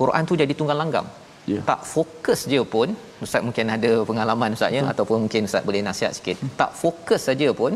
Quran 0.00 0.22
tu 0.28 0.34
jadi 0.42 0.52
tunggang 0.58 0.78
langgam. 0.82 1.06
Yeah. 1.44 1.62
Tak 1.68 1.80
fokus 1.94 2.40
dia 2.50 2.62
pun, 2.74 2.88
ustaz 3.24 3.44
mungkin 3.46 3.68
ada 3.76 3.90
pengalaman 4.10 4.56
ustaz 4.56 4.72
ya 4.76 4.82
ataupun 4.92 5.16
mungkin 5.24 5.44
ustaz 5.48 5.62
boleh 5.68 5.80
nasihat 5.88 6.12
sikit. 6.18 6.36
Hmm. 6.40 6.52
Tak 6.60 6.70
fokus 6.82 7.22
saja 7.28 7.48
pun 7.62 7.74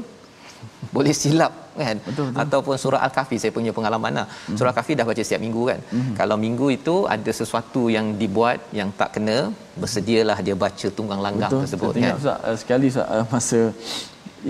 boleh 0.90 1.14
silap 1.14 1.52
kan 1.78 1.96
Betul, 2.02 2.24
betul. 2.35 2.40
ataupun 2.42 2.74
surah 2.83 3.00
al-kahfi 3.07 3.37
saya 3.38 3.52
punya 3.57 3.70
pengalaman 3.76 4.12
lah 4.18 4.26
Hmm. 4.26 4.57
surah 4.59 4.70
al-kahfi 4.72 4.92
dah 4.98 5.07
baca 5.11 5.22
setiap 5.26 5.42
minggu 5.44 5.62
kan 5.70 5.81
kalau 6.18 6.37
minggu 6.44 6.66
itu 6.74 6.94
ada 7.14 7.31
sesuatu 7.40 7.83
yang 7.96 8.07
dibuat 8.20 8.59
yang 8.78 8.90
tak 9.00 9.11
kena 9.14 9.37
bersedialah 9.78 10.38
dia 10.46 10.57
baca 10.64 10.87
tunggang 10.98 11.20
langgang 11.26 11.50
Betul. 11.52 11.62
tersebut 11.62 11.90
Saya 11.92 11.94
kan 11.94 12.02
ingat 12.02 12.16
Ustaz, 12.22 12.38
uh, 12.48 12.57
sekali 12.62 12.87
Ustaz, 12.90 13.07
uh, 13.14 13.24
masa 13.35 13.61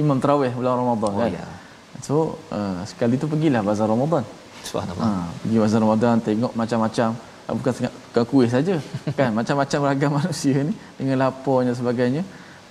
Imam 0.02 0.16
Tarawih 0.22 0.52
bulan 0.56 0.74
Ramadan 0.80 1.12
Oh, 1.12 1.20
kan. 1.20 1.30
ya. 1.36 1.46
So 2.06 2.14
uh, 2.58 2.78
sekali 2.88 3.14
tu 3.20 3.26
pergilah 3.28 3.60
bazar 3.60 3.86
Ramadan. 3.94 4.24
subhanallah 4.64 5.04
Ha, 5.04 5.28
pergi 5.44 5.56
bazar 5.60 5.80
Ramadan 5.84 6.14
tengok 6.24 6.52
macam-macam 6.56 7.08
bukan 7.58 7.72
sangat 7.76 7.92
bukan 8.08 8.24
kuih 8.30 8.48
saja 8.54 8.74
kan 9.18 9.30
macam-macam 9.38 9.78
ragam 9.88 10.12
manusia 10.20 10.56
ni 10.68 10.74
dengan 10.98 11.16
lapornya 11.24 11.72
sebagainya. 11.80 12.22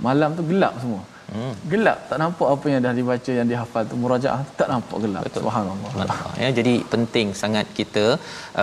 Malam 0.05 0.29
tu 0.37 0.43
gelap 0.49 0.73
semua. 0.81 1.01
Hmm. 1.33 1.53
Gelap 1.71 1.99
tak 2.09 2.17
nampak 2.23 2.49
apa 2.55 2.65
yang 2.71 2.81
dah 2.85 2.93
dibaca 2.99 3.31
yang 3.37 3.47
dihafal 3.51 3.83
tu 3.91 3.95
murajaah 4.03 4.41
tak 4.59 4.67
nampak 4.73 4.97
gelap. 5.03 5.23
Betul. 5.27 5.41
Subhanallah. 5.43 5.89
Subhanallah. 5.93 6.35
Ya, 6.43 6.49
jadi 6.59 6.73
penting 6.93 7.27
sangat 7.41 7.65
kita 7.79 8.05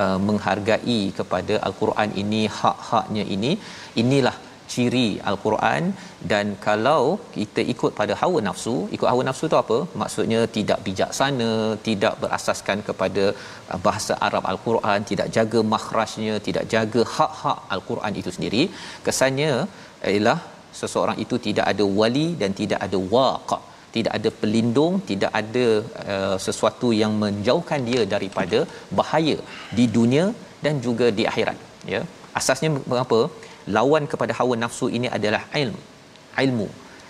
uh, 0.00 0.18
menghargai 0.26 1.00
kepada 1.18 1.54
al-Quran 1.66 2.10
ini 2.22 2.42
hak-haknya 2.58 3.24
ini 3.36 3.52
inilah 4.02 4.36
ciri 4.74 5.08
al-Quran 5.30 5.82
dan 6.30 6.46
kalau 6.66 7.02
kita 7.36 7.62
ikut 7.72 7.92
pada 8.00 8.14
hawa 8.22 8.40
nafsu 8.48 8.76
ikut 8.96 9.08
hawa 9.10 9.22
nafsu 9.28 9.44
tu 9.52 9.58
apa? 9.62 9.78
Maksudnya 10.02 10.40
tidak 10.56 10.80
bijaksana 10.86 11.50
tidak 11.88 12.14
berasaskan 12.22 12.80
kepada 12.88 13.24
uh, 13.72 13.80
bahasa 13.86 14.14
Arab 14.28 14.46
al-Quran 14.52 15.00
tidak 15.10 15.28
jaga 15.36 15.62
makhrajnya 15.74 16.34
tidak 16.48 16.66
jaga 16.74 17.04
hak-hak 17.16 17.60
al-Quran 17.76 18.18
itu 18.22 18.32
sendiri. 18.38 18.64
Kesannya 19.08 19.52
ialah 20.14 20.38
seseorang 20.80 21.18
itu 21.24 21.36
tidak 21.46 21.66
ada 21.72 21.84
wali 22.00 22.26
dan 22.40 22.52
tidak 22.60 22.80
ada 22.86 22.98
waqa 23.14 23.60
tidak 23.96 24.12
ada 24.18 24.30
pelindung 24.40 24.94
tidak 25.10 25.32
ada 25.40 25.66
uh, 26.12 26.36
sesuatu 26.46 26.88
yang 27.02 27.12
menjauhkan 27.22 27.80
dia 27.90 28.02
daripada 28.14 28.60
bahaya 28.98 29.36
di 29.78 29.84
dunia 29.96 30.24
dan 30.64 30.76
juga 30.86 31.08
di 31.18 31.24
akhirat 31.32 31.58
ya. 31.94 32.02
Asasnya 32.38 32.70
mengapa 32.90 33.18
lawan 33.76 34.06
kepada 34.12 34.32
hawa 34.38 34.54
nafsu 34.64 34.88
ini 34.98 35.10
adalah 35.18 35.42
ilmu 35.64 35.82
ilmu. 36.42 36.68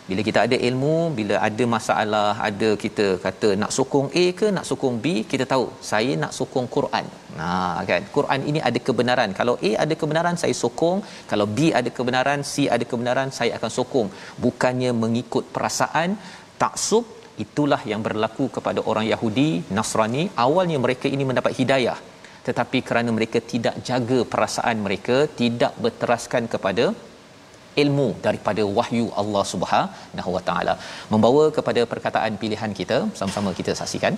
Bila 0.09 0.21
kita 0.27 0.39
ada 0.47 0.57
ilmu 0.69 0.95
bila 1.19 1.35
ada 1.47 1.65
masalah 1.75 2.37
ada 2.49 2.69
kita 2.83 3.07
kata 3.25 3.49
nak 3.61 3.71
sokong 3.77 4.09
A 4.23 4.25
ke 4.41 4.47
nak 4.57 4.67
sokong 4.71 4.97
B 5.05 5.25
kita 5.31 5.45
tahu 5.53 5.65
saya 5.91 6.13
nak 6.23 6.33
sokong 6.39 6.67
Quran. 6.75 7.07
Nah 7.39 7.81
kan? 7.91 8.03
Quran 8.17 8.41
ini 8.51 8.61
ada 8.69 8.79
kebenaran. 8.87 9.33
Kalau 9.39 9.55
A 9.69 9.71
ada 9.85 9.95
kebenaran 10.03 10.37
saya 10.43 10.55
sokong. 10.63 11.01
Kalau 11.31 11.47
B 11.57 11.73
ada 11.81 11.91
kebenaran 11.99 12.45
C 12.53 12.69
ada 12.77 12.85
kebenaran 12.91 13.33
saya 13.39 13.53
akan 13.59 13.73
sokong. 13.79 14.09
Bukannya 14.45 14.93
mengikut 15.05 15.47
perasaan 15.57 16.21
taksub 16.63 17.07
itulah 17.45 17.81
yang 17.93 18.05
berlaku 18.07 18.47
kepada 18.57 18.83
orang 18.91 19.09
Yahudi 19.13 19.51
Nasrani. 19.79 20.25
Awalnya 20.47 20.81
mereka 20.85 21.09
ini 21.17 21.25
mendapat 21.31 21.55
hidayah 21.61 21.97
tetapi 22.47 22.79
kerana 22.89 23.11
mereka 23.19 23.39
tidak 23.53 23.77
jaga 23.89 24.19
perasaan 24.33 24.79
mereka 24.87 25.17
tidak 25.41 25.73
berteraskan 25.85 26.45
kepada 26.55 26.87
ilmu 27.83 28.09
daripada 28.27 28.63
wahyu 28.79 29.07
Allah 29.21 29.45
Subhanahu 29.53 30.31
Wa 30.37 30.43
Taala. 30.49 30.75
Membawa 31.13 31.45
kepada 31.59 31.83
perkataan 31.93 32.35
pilihan 32.43 32.73
kita 32.81 32.99
sama-sama 33.19 33.53
kita 33.61 33.75
saksikan 33.81 34.17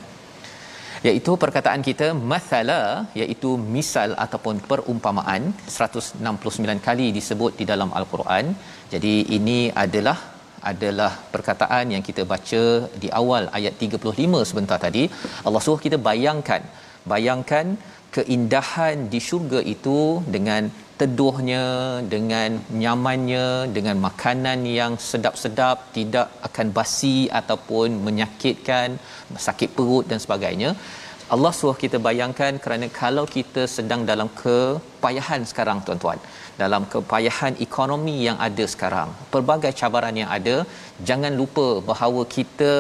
iaitu 1.08 1.32
perkataan 1.42 1.82
kita 1.88 2.06
mathala 2.30 2.80
iaitu 3.20 3.50
misal 3.74 4.10
ataupun 4.24 4.56
perumpamaan 4.70 5.42
169 5.80 6.86
kali 6.86 7.08
disebut 7.18 7.52
di 7.60 7.64
dalam 7.72 7.90
al-Quran. 7.98 8.46
Jadi 8.94 9.14
ini 9.38 9.60
adalah 9.84 10.18
adalah 10.70 11.12
perkataan 11.34 11.86
yang 11.94 12.02
kita 12.08 12.22
baca 12.32 12.62
di 13.02 13.08
awal 13.20 13.44
ayat 13.58 13.74
35 13.84 14.48
sebentar 14.50 14.78
tadi. 14.86 15.04
Allah 15.46 15.62
suruh 15.66 15.82
kita 15.86 15.98
bayangkan 16.08 16.62
bayangkan 17.12 17.66
keindahan 18.16 18.96
di 19.12 19.20
syurga 19.28 19.60
itu 19.74 19.98
dengan 20.34 20.62
teduhnya 21.00 21.64
dengan 22.12 22.50
nyamannya 22.82 23.46
dengan 23.76 23.96
makanan 24.04 24.60
yang 24.78 24.92
sedap-sedap 25.08 25.76
tidak 25.96 26.28
akan 26.48 26.68
basi 26.78 27.16
ataupun 27.40 27.98
menyakitkan 28.06 28.96
sakit 29.46 29.70
perut 29.76 30.06
dan 30.12 30.20
sebagainya. 30.24 30.70
Allah 31.34 31.52
suruh 31.58 31.78
kita 31.84 31.98
bayangkan 32.08 32.52
kerana 32.64 32.86
kalau 33.02 33.24
kita 33.36 33.62
sedang 33.76 34.02
dalam 34.10 34.28
kepayahan 34.42 35.42
sekarang 35.50 35.80
tuan-tuan. 35.86 36.20
Dalam 36.62 36.82
kepayahan 36.92 37.54
ekonomi 37.66 38.16
yang 38.26 38.38
ada 38.46 38.64
sekarang 38.74 39.08
pelbagai 39.32 39.72
cabaran 39.80 40.16
yang 40.20 40.30
ada 40.36 40.56
jangan 41.08 41.32
lupa 41.40 41.66
bahawa 41.90 42.22
kita 42.36 42.72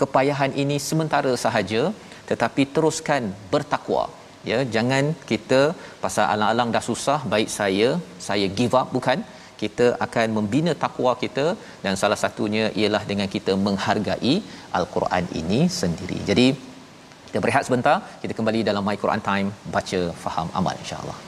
kepayahan 0.00 0.52
ini 0.62 0.76
sementara 0.88 1.32
sahaja 1.44 1.82
tetapi 2.30 2.62
teruskan 2.74 3.22
bertakwa 3.52 4.04
ya 4.50 4.58
jangan 4.74 5.04
kita 5.30 5.60
pasal 6.04 6.24
alang-alang 6.32 6.70
dah 6.76 6.84
susah 6.90 7.20
baik 7.32 7.50
saya 7.58 7.88
saya 8.28 8.46
give 8.58 8.76
up 8.80 8.90
bukan 8.96 9.20
kita 9.62 9.86
akan 10.06 10.28
membina 10.36 10.72
takwa 10.84 11.12
kita 11.24 11.46
dan 11.84 11.94
salah 12.02 12.18
satunya 12.24 12.64
ialah 12.80 13.02
dengan 13.10 13.28
kita 13.34 13.52
menghargai 13.66 14.34
al-Quran 14.78 15.24
ini 15.40 15.60
sendiri. 15.80 16.18
Jadi 16.30 16.46
kita 17.26 17.40
berehat 17.44 17.66
sebentar, 17.68 17.96
kita 18.22 18.34
kembali 18.38 18.60
dalam 18.70 18.82
My 18.88 18.96
Quran 19.02 19.22
Time 19.28 19.50
baca 19.76 20.00
faham 20.24 20.48
amal 20.60 20.74
insya-Allah. 20.82 21.18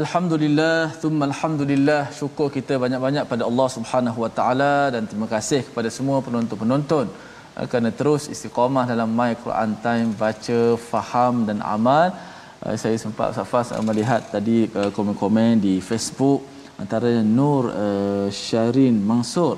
Alhamdulillah, 0.00 0.92
thumma 1.02 1.24
alhamdulillah. 1.30 2.00
Syukur 2.16 2.48
kita 2.56 2.74
banyak-banyak 2.82 3.24
pada 3.30 3.42
Allah 3.48 3.68
Subhanahu 3.74 4.18
Wa 4.24 4.30
Taala 4.38 4.74
dan 4.94 5.02
terima 5.10 5.28
kasih 5.34 5.60
kepada 5.68 5.88
semua 5.96 6.16
penonton-penonton 6.26 7.06
eh, 7.56 7.66
kerana 7.70 7.90
terus 8.00 8.28
istiqamah 8.34 8.84
dalam 8.92 9.08
My 9.18 9.32
Quran 9.44 9.70
Time 9.86 10.08
baca, 10.22 10.60
faham 10.90 11.34
dan 11.48 11.64
amal. 11.76 12.12
Eh, 12.66 12.76
Saya 12.82 12.96
sempat 13.04 13.32
Safas 13.38 13.72
eh, 13.72 13.82
melihat 13.88 14.20
tadi 14.36 14.58
komen-komen 14.96 15.64
di 15.66 15.74
Facebook 15.88 16.44
antara 16.82 17.12
Nur 17.38 17.72
Syarin 18.44 18.96
Mansur. 19.10 19.56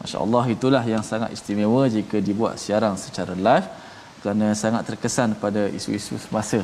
Masya-Allah 0.00 0.44
itulah 0.56 0.84
yang 0.94 1.02
sangat 1.12 1.34
istimewa 1.38 1.82
jika 1.96 2.22
dibuat 2.28 2.62
siaran 2.62 2.94
secara 3.06 3.34
live 3.46 3.66
kerana 4.22 4.54
sangat 4.64 4.82
terkesan 4.90 5.34
pada 5.46 5.64
isu-isu 5.78 6.14
semasa. 6.26 6.60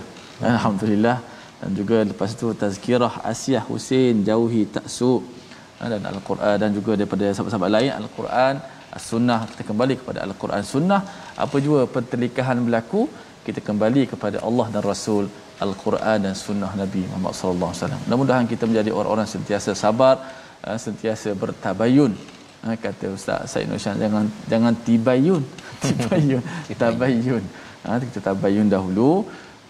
Alhamdulillah 0.54 1.18
dan 1.66 1.74
juga 1.78 1.96
lepas 2.10 2.30
itu 2.34 2.48
tazkirah 2.62 3.14
Asiah 3.30 3.62
Hussein 3.68 4.22
jauhi 4.28 4.60
taksub 4.74 5.22
dan 5.92 6.02
al-Quran 6.10 6.56
dan 6.62 6.70
juga 6.76 6.92
daripada 6.98 7.26
sahabat-sahabat 7.34 7.70
lain 7.76 7.90
al-Quran 8.00 8.54
as-sunnah. 8.98 9.38
Kita 9.50 9.62
kembali 9.70 9.94
kepada 10.00 10.18
al-Quran 10.26 10.62
sunnah. 10.74 11.00
Apa 11.44 11.56
jua 11.66 11.80
pertelikahan 11.94 12.62
berlaku? 12.66 13.02
Kita 13.46 13.58
kembali 13.68 14.02
kepada 14.12 14.38
Allah 14.48 14.66
dan 14.74 14.82
Rasul 14.92 15.26
al-Quran 15.66 16.18
dan 16.26 16.34
sunnah 16.44 16.70
Nabi 16.82 17.02
Muhammad 17.10 17.34
sallallahu 17.40 17.70
alaihi 17.72 17.82
wasallam. 17.82 18.00
Mudah-mudahan 18.06 18.46
kita 18.52 18.64
menjadi 18.70 18.90
orang-orang 18.98 19.28
sentiasa 19.34 19.74
sabar 19.82 20.14
sentiasa 20.86 21.34
bertabayun. 21.42 22.14
Kata 22.86 23.06
Ustaz 23.16 23.50
Said 23.50 23.66
Nursyah 23.70 23.98
jangan 24.04 24.30
jangan 24.52 24.74
tibayun. 24.86 25.42
Tibayun. 25.82 26.42
Tabayun. 26.82 27.42
Ha, 27.82 27.98
kita 28.06 28.22
tabayun 28.28 28.70
dahulu 28.76 29.10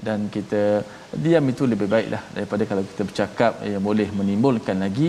dan 0.06 0.20
kita 0.34 0.62
diam 1.24 1.44
itu 1.52 1.64
lebih 1.72 1.88
baiklah 1.94 2.22
daripada 2.36 2.62
kalau 2.70 2.82
kita 2.90 3.02
bercakap 3.08 3.52
yang 3.72 3.82
boleh 3.88 4.08
menimbulkan 4.18 4.76
lagi 4.84 5.08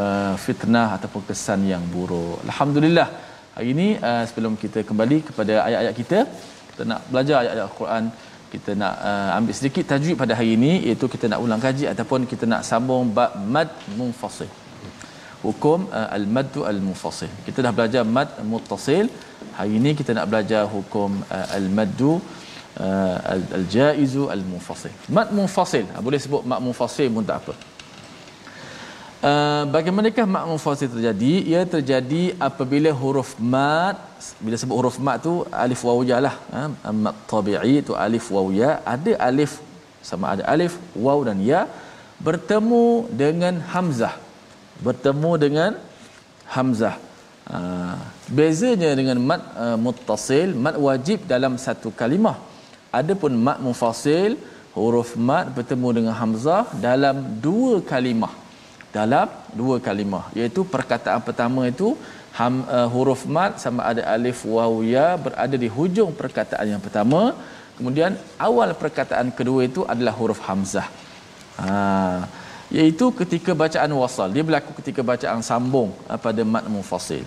uh, 0.00 0.34
fitnah 0.44 0.88
ataupun 0.96 1.22
kesan 1.28 1.62
yang 1.72 1.84
buruk. 1.94 2.36
Alhamdulillah. 2.48 3.08
Hari 3.56 3.68
ini 3.74 3.88
uh, 4.08 4.24
sebelum 4.28 4.52
kita 4.62 4.82
kembali 4.88 5.18
kepada 5.28 5.54
ayat-ayat 5.66 5.94
kita 6.00 6.18
kita 6.70 6.84
nak 6.90 7.00
belajar 7.10 7.36
ayat-ayat 7.40 7.66
Al-Quran. 7.70 8.04
Kita 8.54 8.70
nak 8.80 8.94
uh, 9.10 9.30
ambil 9.36 9.54
sedikit 9.58 9.84
tajwid 9.90 10.16
pada 10.22 10.32
hari 10.38 10.50
ini 10.58 10.72
iaitu 10.86 11.06
kita 11.14 11.26
nak 11.30 11.40
ulang 11.44 11.62
kaji 11.66 11.84
ataupun 11.92 12.20
kita 12.32 12.44
nak 12.52 12.62
sambung 12.70 13.10
bab 13.16 13.32
mad 13.54 13.70
munfasil. 13.98 14.50
Hukum 15.44 15.80
uh, 15.98 16.08
al-mad 16.16 16.50
al-munfasil. 16.72 17.32
Kita 17.46 17.58
dah 17.66 17.72
belajar 17.78 18.02
mad 18.16 18.30
muttasil. 18.50 19.06
Hari 19.58 19.72
ini 19.80 19.90
kita 19.98 20.10
nak 20.18 20.26
belajar 20.32 20.62
hukum 20.74 21.10
uh, 21.36 21.46
al-mad 21.58 22.02
uh, 22.80 23.16
al-jaizu 23.58 24.30
al-munfasil 24.36 24.94
mad 25.16 25.28
munfasil 25.38 25.86
uh, 25.94 26.02
boleh 26.06 26.20
sebut 26.24 26.42
mad 26.52 26.60
munfasil 26.66 27.08
pun 27.12 27.26
tak 27.30 27.38
apa 27.44 27.54
Uh, 29.24 29.64
bagaimanakah 29.72 30.24
mak 30.28 30.44
munfasil 30.48 30.88
terjadi? 30.94 31.32
Ia 31.48 31.60
terjadi 31.64 32.36
apabila 32.36 32.90
huruf 32.92 33.30
mat 33.40 33.96
bila 34.44 34.52
sebut 34.60 34.76
huruf 34.76 34.96
mat 35.06 35.24
tu 35.26 35.32
alif 35.48 35.80
waw 35.80 35.96
ya 36.04 36.18
lah. 36.20 36.36
Ha? 36.52 36.92
Mat 36.92 37.16
tabi'i 37.30 37.80
tu 37.88 37.96
alif 37.96 38.28
waw 38.28 38.52
ya. 38.52 38.84
Ada 38.84 39.12
alif 39.28 39.64
sama 40.04 40.36
ada 40.36 40.44
alif, 40.54 40.76
waw 40.92 41.18
dan 41.24 41.40
ya 41.40 41.64
bertemu 42.20 43.08
dengan 43.22 43.64
hamzah. 43.72 44.14
Bertemu 44.86 45.32
dengan 45.44 45.72
hamzah. 46.54 46.96
Uh, 47.48 47.96
bezanya 48.28 48.90
dengan 48.98 49.16
mat 49.28 49.40
uh, 49.64 49.76
muttasil, 49.84 50.52
mat 50.64 50.76
wajib 50.76 51.24
dalam 51.32 51.56
satu 51.56 51.88
kalimah. 52.00 52.36
Adapun 53.00 53.32
mat 53.46 53.58
munfasil, 53.64 54.32
huruf 54.76 55.10
mat 55.28 55.46
bertemu 55.56 55.88
dengan 55.96 56.14
hamzah 56.20 56.64
dalam 56.86 57.16
dua 57.46 57.74
kalimah. 57.92 58.34
Dalam 58.96 59.28
dua 59.60 59.76
kalimah. 59.86 60.24
Iaitu 60.38 60.62
perkataan 60.74 61.20
pertama 61.28 61.62
itu 61.72 61.88
ham, 62.38 62.54
uh, 62.76 62.88
huruf 62.94 63.22
mat 63.36 63.58
sama 63.64 63.80
ada 63.90 64.02
alif 64.14 64.40
waw 64.54 64.72
ya 64.94 65.08
berada 65.24 65.56
di 65.64 65.68
hujung 65.76 66.10
perkataan 66.22 66.66
yang 66.74 66.82
pertama. 66.86 67.22
Kemudian 67.76 68.14
awal 68.48 68.70
perkataan 68.82 69.34
kedua 69.38 69.60
itu 69.70 69.82
adalah 69.92 70.14
huruf 70.20 70.40
hamzah. 70.48 70.88
Ha 71.62 71.74
iaitu 72.78 73.06
ketika 73.20 73.50
bacaan 73.62 73.92
wasal. 74.02 74.28
Dia 74.34 74.42
berlaku 74.46 74.70
ketika 74.82 75.00
bacaan 75.10 75.42
sambung 75.50 75.90
uh, 76.10 76.18
pada 76.26 76.42
mat 76.54 76.66
mufasil 76.74 77.26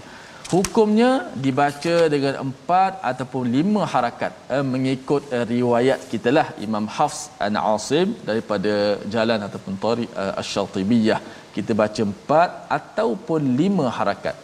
hukumnya 0.54 1.12
dibaca 1.46 1.96
dengan 2.14 2.34
empat 2.46 2.92
ataupun 3.12 3.44
lima 3.58 3.84
harakat. 3.94 4.32
Uh, 4.56 4.66
mengikut 4.74 5.24
uh, 5.38 5.46
riwayat 5.56 6.00
kita 6.12 6.30
lah. 6.38 6.48
Imam 6.68 6.86
Hafs 6.98 7.20
an 7.48 7.56
Asim 7.74 8.16
daripada 8.30 8.74
jalan 9.16 9.40
ataupun 9.48 9.76
tariq 9.86 10.10
uh, 10.24 10.40
Asy-Syatibiyah 10.40 11.20
kita 11.58 11.74
baca 11.82 12.02
empat 12.12 12.50
ataupun 12.78 13.42
lima 13.60 13.86
harakat. 13.98 14.36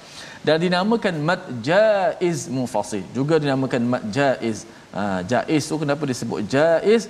Dan 0.48 0.58
dinamakan 0.66 1.16
mad 1.28 1.42
jaiz 1.68 2.40
mufasil 2.56 3.04
juga 3.18 3.36
dinamakan 3.44 3.82
mad 3.92 4.04
jaiz 4.18 4.58
uh, 5.02 5.20
jaiz 5.32 5.64
tu 5.72 5.78
kenapa 5.84 6.04
disebut 6.12 6.40
jaiz? 6.54 7.04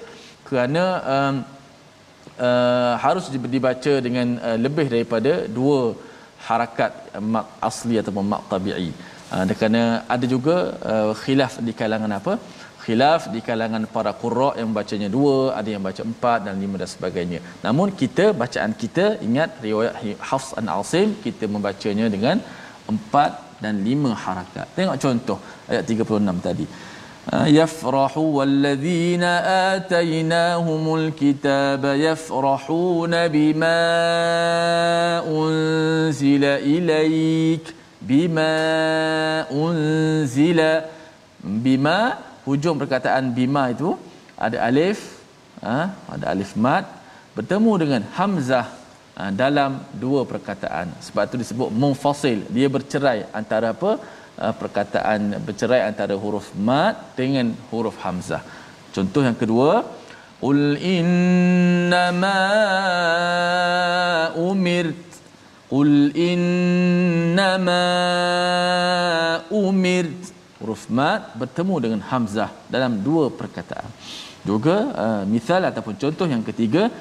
Kerana 0.48 0.84
um, 1.14 1.36
uh, 2.48 2.94
harus 3.06 3.26
dibaca 3.56 3.94
dengan 4.06 4.38
uh, 4.48 4.58
lebih 4.66 4.86
daripada 4.94 5.34
dua 5.58 5.80
harakat 6.50 6.92
uh, 7.18 7.24
mad 7.34 7.46
asli 7.70 7.96
ataupun 8.02 8.26
mad 8.34 8.44
tabi'i. 8.52 8.92
Uh, 9.34 9.44
kerana 9.60 9.84
ada 10.16 10.26
juga 10.36 10.58
uh, 10.94 11.12
khilaf 11.24 11.56
di 11.68 11.74
kalangan 11.82 12.14
apa? 12.20 12.36
Khilaf 12.84 13.22
di 13.34 13.40
kalangan 13.50 13.84
para 13.96 14.12
qurra 14.22 14.50
yang 14.62 14.72
bacanya 14.78 15.10
dua 15.18 15.36
ada 15.60 15.70
yang 15.74 15.84
baca 15.88 16.02
empat 16.12 16.40
dan 16.48 16.56
lima 16.64 16.76
dan 16.82 16.90
sebagainya. 16.96 17.40
Namun 17.66 17.88
kita 18.02 18.26
bacaan 18.42 18.72
kita 18.84 19.06
ingat 19.28 19.50
riwayat 19.66 19.96
Hafs 20.30 20.50
an 20.62 20.68
Asim 20.78 21.10
kita 21.26 21.48
membacanya 21.54 22.08
dengan 22.16 22.40
empat 22.94 23.32
dan 23.64 23.76
lima 23.88 24.12
harakat. 24.24 24.68
Tengok 24.78 24.98
contoh 25.06 25.40
ayat 25.72 25.84
36 25.92 26.48
tadi 26.48 26.66
يفرح 27.29 28.19
والذين 28.19 29.25
آتيناهم 29.75 30.85
الكتاب 30.95 31.83
يفرحون 31.85 33.15
بما 33.29 33.81
أنزل 35.29 36.45
إليك 36.45 37.65
بما 38.03 38.55
أنزل 39.53 40.61
بما 41.45 41.99
hujung 42.49 42.77
perkataan 42.81 43.25
bima 43.37 43.69
itu 43.75 43.93
ada 44.47 44.59
alif 44.69 45.21
ha, 45.61 45.79
ada 46.15 46.27
alif 46.33 46.53
mat 46.65 46.85
bertemu 47.37 47.73
dengan 47.83 48.03
hamzah 48.17 48.67
ha, 49.19 49.29
dalam 49.43 49.73
dua 50.05 50.25
perkataan 50.33 50.97
sebab 51.07 51.23
itu 51.29 51.37
disebut 51.45 51.69
munfasil 51.83 52.39
dia 52.57 52.69
bercerai 52.77 53.29
antara 53.41 53.77
apa 53.77 53.93
ha, 54.38 54.52
perkataan 54.62 55.38
bercerai 55.46 55.82
antara 55.90 56.16
huruf 56.24 56.54
mat 56.58 56.96
dengan 57.20 57.54
huruf 57.70 57.98
hamzah. 58.04 58.42
Contoh 58.96 59.22
yang 59.26 59.38
kedua 59.38 59.84
ul 60.44 60.78
innama 60.78 62.38
umirt. 64.38 65.02
Ul 65.74 66.14
innama 66.14 67.82
umirt. 69.50 70.22
Huruf 70.62 70.86
mat 70.88 71.34
bertemu 71.36 71.76
dengan 71.84 72.02
hamzah 72.12 72.50
dalam 72.70 73.02
dua 73.02 73.34
perkataan. 73.34 73.90
Juga 74.44 74.78
uh, 75.04 75.24
misal 75.26 75.64
ataupun 75.66 75.96
contoh 75.96 76.28
yang 76.28 76.44
ketiga 76.44 76.92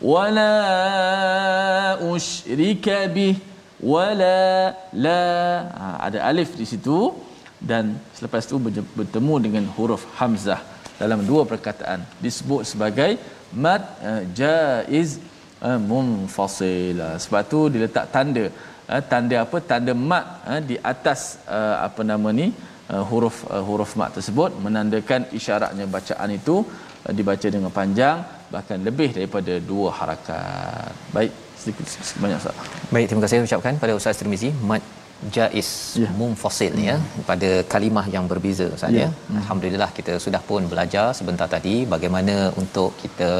wala 0.00 0.52
usyrika 2.00 3.04
bih 3.08 3.36
wala 3.82 4.72
la. 5.04 5.22
Ha, 5.80 5.84
ada 6.06 6.18
alif 6.30 6.52
di 6.60 6.66
situ 6.72 6.98
dan 7.70 7.84
selepas 8.16 8.42
itu 8.48 8.56
bertemu 8.98 9.34
dengan 9.44 9.64
huruf 9.76 10.04
hamzah 10.18 10.60
dalam 11.00 11.20
dua 11.28 11.42
perkataan 11.52 12.00
disebut 12.24 12.62
sebagai 12.70 13.10
mat 13.64 13.82
uh, 14.08 14.22
jaiz 14.40 15.10
uh, 15.66 15.80
munfasil. 15.90 17.00
Sebab 17.24 17.42
tu 17.52 17.60
diletak 17.74 18.08
tanda. 18.14 18.44
Uh, 18.90 19.02
tanda 19.10 19.36
apa? 19.44 19.58
Tanda 19.70 19.92
uh, 19.92 20.60
di 20.70 20.76
atas 20.92 21.20
apa 21.86 22.02
nama 22.02 22.30
ni 22.40 22.48
huruf 23.10 23.36
huruf 23.68 23.90
mat 23.98 24.10
tersebut 24.16 24.50
menandakan 24.64 25.30
isyaratnya 25.38 25.86
bacaan 25.86 26.30
itu 26.34 26.56
dibaca 27.18 27.46
dengan 27.54 27.70
panjang 27.70 28.18
bahkan 28.50 28.78
lebih 28.88 29.14
daripada 29.16 29.54
dua 29.70 29.88
harakat. 29.98 30.90
Baik, 31.14 31.32
sedikit, 31.62 31.86
banyak 32.22 32.38
Ustaz. 32.42 32.56
Baik, 32.94 33.06
terima 33.10 33.22
kasih 33.24 33.44
ucapkan 33.48 33.74
pada 33.82 33.92
Ustaz 34.00 34.20
Tirmizi 34.20 34.50
mat 34.70 34.82
jaiz 35.36 35.68
yeah. 36.02 36.12
munfasil 36.20 36.74
ya 36.88 36.96
hmm. 36.96 37.24
pada 37.30 37.50
kalimah 37.72 38.06
yang 38.14 38.24
berbeza 38.30 38.66
Ustaz 38.76 38.96
yeah. 39.00 39.02
ya. 39.02 39.08
Hmm. 39.28 39.38
Alhamdulillah 39.40 39.90
kita 39.98 40.14
sudah 40.24 40.42
pun 40.48 40.64
belajar 40.72 41.06
sebentar 41.20 41.48
tadi 41.56 41.76
bagaimana 41.94 42.36
untuk 42.64 42.90
kita 43.04 43.30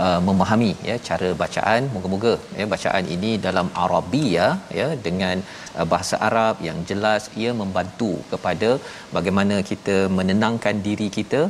Uh, 0.00 0.18
memahami 0.26 0.68
ya 0.88 0.96
cara 1.06 1.28
bacaan 1.40 1.82
moga-moga 1.92 2.34
ya 2.58 2.64
bacaan 2.72 3.04
ini 3.14 3.30
dalam 3.46 3.68
Arabia 3.84 4.44
ya 4.78 4.86
dengan 5.06 5.42
uh, 5.78 5.86
bahasa 5.92 6.16
Arab 6.26 6.62
yang 6.66 6.78
jelas 6.90 7.22
ia 7.40 7.52
membantu 7.62 8.12
kepada 8.32 8.70
bagaimana 9.16 9.56
kita 9.70 9.96
menenangkan 10.18 10.78
diri 10.86 11.08
kita 11.18 11.40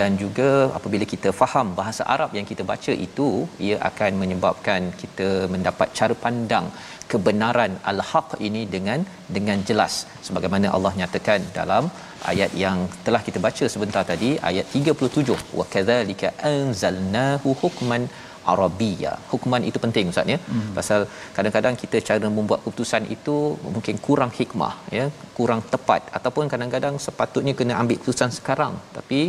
dan 0.00 0.10
juga 0.22 0.48
apabila 0.78 1.04
kita 1.12 1.30
faham 1.40 1.68
bahasa 1.78 2.02
Arab 2.14 2.30
yang 2.38 2.46
kita 2.50 2.62
baca 2.72 2.92
itu 3.06 3.28
ia 3.66 3.76
akan 3.88 4.12
menyebabkan 4.22 4.82
kita 5.00 5.28
mendapat 5.54 5.88
cara 5.98 6.14
pandang 6.24 6.66
kebenaran 7.12 7.72
al-haq 7.90 8.28
ini 8.48 8.62
dengan 8.74 9.00
dengan 9.36 9.58
jelas. 9.68 9.94
Sebagaimana 10.26 10.68
Allah 10.76 10.92
nyatakan 11.00 11.42
dalam 11.58 11.84
ayat 12.32 12.52
yang 12.64 12.78
telah 13.06 13.22
kita 13.26 13.40
baca 13.46 13.64
sebentar 13.74 14.04
tadi 14.12 14.30
ayat 14.50 14.66
37 14.82 15.58
wa 15.58 15.66
kadzalika 15.74 16.30
anzalnahu 16.52 17.50
hukman 17.62 18.04
arabia 18.52 19.12
hukuman 19.30 19.62
itu 19.68 19.78
penting 19.84 20.10
ustaz 20.12 20.32
ya. 20.32 20.38
Hmm. 20.50 20.70
pasal 20.76 21.00
kadang-kadang 21.36 21.74
kita 21.82 21.98
cara 22.08 22.28
membuat 22.38 22.60
keputusan 22.64 23.04
itu 23.16 23.36
mungkin 23.76 23.96
kurang 24.06 24.32
hikmah 24.38 24.74
ya 24.98 25.06
kurang 25.38 25.60
tepat. 25.72 26.02
Ataupun 26.18 26.46
kadang-kadang 26.52 26.94
sepatutnya 27.06 27.54
kena 27.58 27.74
ambil 27.82 27.98
keputusan 28.00 28.32
sekarang. 28.38 28.74
Tapi 28.96 29.20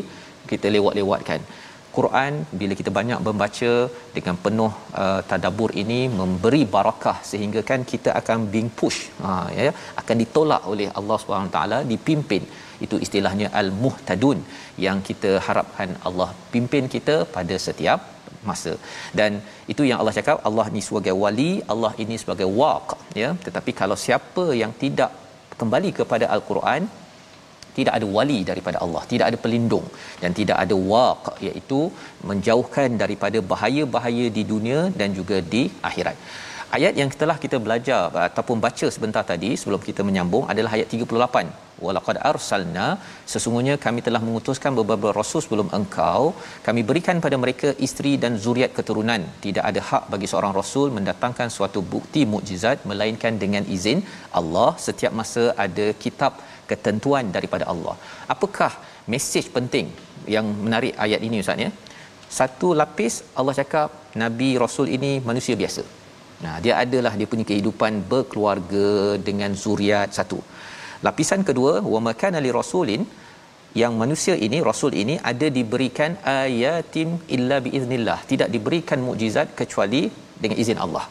kita 0.52 0.68
lewat-lewatkan. 0.76 1.42
Quran 1.98 2.34
bila 2.60 2.74
kita 2.80 2.92
banyak 2.98 3.20
membaca 3.28 3.72
dengan 4.16 4.36
penuh 4.46 4.72
uh, 5.04 5.22
tadabbur 5.30 5.72
ini 5.84 6.00
memberi 6.20 6.62
barakah 6.76 7.18
sehingga 7.30 7.62
kan 7.70 7.82
kita 7.92 8.10
akan 8.20 8.40
being 8.54 8.70
push 8.80 9.00
ha 9.24 9.32
ya 9.60 9.72
akan 10.02 10.16
ditolak 10.24 10.64
oleh 10.74 10.88
Allah 11.00 11.18
Subhanahu 11.24 11.54
taala 11.56 11.80
dipimpin. 11.94 12.46
Itu 12.86 12.96
istilahnya 13.06 13.48
al-muhtadun 13.62 14.40
yang 14.86 14.98
kita 15.08 15.32
harapkan 15.48 15.92
Allah 16.10 16.30
pimpin 16.54 16.86
kita 16.96 17.16
pada 17.38 17.58
setiap 17.68 18.00
masa. 18.50 18.74
Dan 19.20 19.32
itu 19.74 19.84
yang 19.90 20.00
Allah 20.02 20.16
cakap 20.20 20.38
Allah 20.50 20.66
ni 20.76 20.84
sebagai 20.88 21.16
wali 21.24 21.50
Allah 21.74 21.94
ini 22.04 22.18
sebagai 22.24 22.48
waq 22.62 22.88
ya. 23.24 23.32
Tetapi 23.48 23.74
kalau 23.82 23.98
siapa 24.06 24.46
yang 24.62 24.74
tidak 24.84 25.12
kembali 25.62 25.92
kepada 26.00 26.26
al-Quran 26.36 26.84
tidak 27.78 27.94
ada 27.98 28.08
wali 28.18 28.40
daripada 28.50 28.78
Allah 28.86 29.04
tidak 29.12 29.26
ada 29.30 29.40
pelindung. 29.46 29.88
Dan 30.24 30.32
tidak 30.40 30.58
ada 30.64 30.76
waq 30.92 31.24
iaitu 31.48 31.82
menjauhkan 32.30 32.90
daripada 33.04 33.42
bahaya-bahaya 33.54 34.28
di 34.38 34.46
dunia 34.54 34.82
dan 35.00 35.10
juga 35.20 35.40
di 35.54 35.64
akhirat. 35.90 36.18
Ayat 36.76 36.94
yang 37.00 37.10
telah 37.20 37.36
kita 37.44 37.58
belajar 37.66 38.02
ataupun 38.30 38.58
baca 38.66 38.88
sebentar 38.96 39.22
tadi 39.30 39.50
sebelum 39.60 39.82
kita 39.90 40.02
menyambung 40.08 40.44
adalah 40.52 40.72
ayat 40.78 40.88
38. 40.96 41.64
Walaqad 41.86 42.18
arsalna 42.30 42.88
sesungguhnya 43.32 43.76
kami 43.86 44.00
telah 44.08 44.22
mengutuskan 44.26 44.72
beberapa 44.80 45.10
rasul 45.20 45.42
sebelum 45.46 45.68
engkau. 45.78 46.22
Kami 46.68 46.82
berikan 46.90 47.18
pada 47.26 47.38
mereka 47.44 47.72
isteri 47.88 48.14
dan 48.24 48.36
zuriat 48.46 48.74
keturunan. 48.78 49.24
Tidak 49.46 49.64
ada 49.70 49.82
hak 49.90 50.04
bagi 50.14 50.28
seorang 50.32 50.54
rasul 50.60 50.88
mendatangkan 50.98 51.48
suatu 51.58 51.82
bukti 51.94 52.24
mukjizat 52.34 52.84
melainkan 52.92 53.40
dengan 53.44 53.64
izin 53.78 54.02
Allah. 54.42 54.70
Setiap 54.88 55.16
masa 55.22 55.46
ada 55.66 55.88
kitab 56.04 56.34
ketentuan 56.72 57.26
daripada 57.36 57.66
Allah. 57.74 57.96
Apakah 58.34 58.72
mesej 59.14 59.46
penting 59.58 59.88
yang 60.36 60.48
menarik 60.66 60.94
ayat 61.06 61.22
ini 61.28 61.40
ustaz 61.44 61.66
ya? 61.66 61.72
Satu 62.38 62.70
lapis 62.80 63.14
Allah 63.40 63.56
cakap 63.60 63.90
nabi 64.24 64.50
rasul 64.64 64.88
ini 64.98 65.12
manusia 65.30 65.56
biasa. 65.62 65.84
Nah 66.46 66.56
dia 66.64 66.74
adalah 66.84 67.14
dia 67.20 67.28
punya 67.32 67.46
kehidupan 67.52 67.94
berkeluarga 68.12 68.90
dengan 69.28 69.52
zuriat 69.64 70.10
satu. 70.18 70.40
Lapisan 71.06 71.42
kedua 71.50 71.74
wa 71.94 72.00
makana 72.08 72.40
li 72.46 72.52
rasulin 72.60 73.02
yang 73.82 73.94
manusia 74.02 74.36
ini 74.46 74.58
rasul 74.70 74.92
ini 75.02 75.16
ada 75.32 75.48
diberikan 75.58 76.12
ayatin 76.40 77.10
illa 77.36 77.58
biiznillah 77.66 78.20
tidak 78.32 78.50
diberikan 78.56 79.00
mukjizat 79.08 79.48
kecuali 79.60 80.02
dengan 80.44 80.58
izin 80.64 80.80
Allah. 80.86 81.06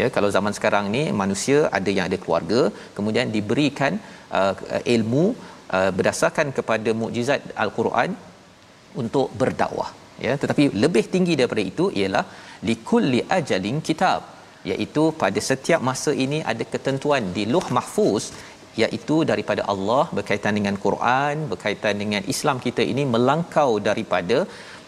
Ya 0.00 0.06
kalau 0.14 0.28
zaman 0.36 0.52
sekarang 0.56 0.84
ni 0.94 1.02
manusia 1.22 1.58
ada 1.78 1.90
yang 1.96 2.04
ada 2.08 2.18
keluarga 2.22 2.60
kemudian 2.96 3.28
diberikan 3.36 3.94
uh, 4.40 4.54
ilmu 4.96 5.24
uh, 5.76 5.90
berdasarkan 5.96 6.48
kepada 6.58 6.92
mukjizat 7.00 7.42
al-Quran 7.64 8.10
untuk 9.02 9.28
berdakwah 9.40 9.90
ya. 10.26 10.34
Tetapi 10.42 10.64
lebih 10.84 11.04
tinggi 11.14 11.34
daripada 11.40 11.64
itu 11.72 11.86
ialah 12.00 12.24
likulli 12.70 13.20
ajalin 13.38 13.78
kitab 13.88 14.20
iaitu 14.70 15.04
pada 15.22 15.40
setiap 15.50 15.80
masa 15.88 16.10
ini 16.24 16.38
ada 16.52 16.64
ketentuan 16.74 17.22
di 17.36 17.44
Luh 17.52 17.66
Mahfuz 17.76 18.26
iaitu 18.82 19.16
daripada 19.30 19.62
Allah 19.72 20.04
berkaitan 20.18 20.54
dengan 20.58 20.76
Quran 20.84 21.34
berkaitan 21.52 21.96
dengan 22.02 22.22
Islam 22.34 22.58
kita 22.66 22.82
ini 22.92 23.02
melangkau 23.14 23.70
daripada 23.88 24.38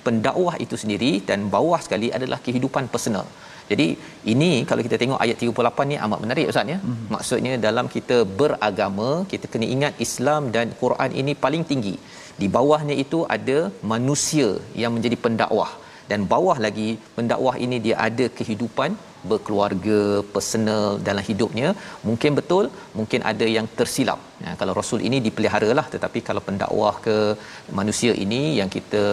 pendakwah 0.07 0.55
itu 0.65 0.77
sendiri 0.83 1.13
dan 1.29 1.49
bawah 1.55 1.81
sekali 1.87 2.09
adalah 2.19 2.39
kehidupan 2.47 2.87
personal 2.95 3.27
jadi 3.71 3.87
ini 4.33 4.51
kalau 4.69 4.83
kita 4.87 4.97
tengok 5.03 5.21
ayat 5.25 5.37
38 5.45 5.91
ni 5.91 5.97
amat 6.07 6.19
menarik 6.25 6.51
ustaz 6.53 6.73
ya. 6.73 6.79
Hmm. 6.87 7.07
Maksudnya 7.15 7.53
dalam 7.67 7.87
kita 7.95 8.19
beragama, 8.41 9.11
kita 9.33 9.49
kena 9.53 9.69
ingat 9.77 9.95
Islam 10.07 10.53
dan 10.57 10.77
Quran 10.83 11.13
ini 11.23 11.35
paling 11.45 11.65
tinggi. 11.71 11.95
Di 12.41 12.47
bawahnya 12.57 12.95
itu 13.05 13.19
ada 13.37 13.59
manusia 13.95 14.51
yang 14.83 14.93
menjadi 14.97 15.17
pendakwah 15.25 15.73
dan 16.11 16.21
bawah 16.33 16.57
lagi 16.67 16.89
pendakwah 17.17 17.57
ini 17.65 17.77
dia 17.87 17.97
ada 18.07 18.27
kehidupan 18.39 18.91
berkeluarga 19.31 19.99
personal 20.35 20.87
dalam 21.07 21.25
hidupnya 21.29 21.69
mungkin 22.09 22.33
betul 22.39 22.65
mungkin 22.99 23.21
ada 23.31 23.47
yang 23.57 23.67
tersilap 23.79 24.21
ya, 24.45 24.53
kalau 24.61 24.73
rasul 24.81 25.01
ini 25.09 25.19
dipeliharalah 25.27 25.87
tetapi 25.95 26.21
kalau 26.29 26.43
pendakwah 26.49 26.95
ke 27.07 27.17
manusia 27.79 28.13
ini 28.25 28.43
yang 28.61 28.71
kita 28.77 29.05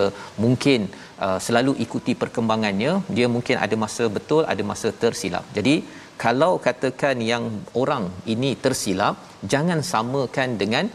mungkin 0.45 0.89
uh, 1.25 1.39
selalu 1.45 1.73
ikuti 1.85 2.13
perkembangannya 2.21 2.93
dia 3.17 3.27
mungkin 3.35 3.57
ada 3.65 3.75
masa 3.83 4.05
betul 4.17 4.43
ada 4.53 4.63
masa 4.71 4.89
tersilap 5.03 5.45
jadi 5.57 5.75
kalau 6.23 6.51
katakan 6.65 7.17
yang 7.31 7.43
orang 7.81 8.03
ini 8.33 8.49
tersilap 8.63 9.15
jangan 9.53 9.79
samakan 9.91 10.49
dengan 10.63 10.87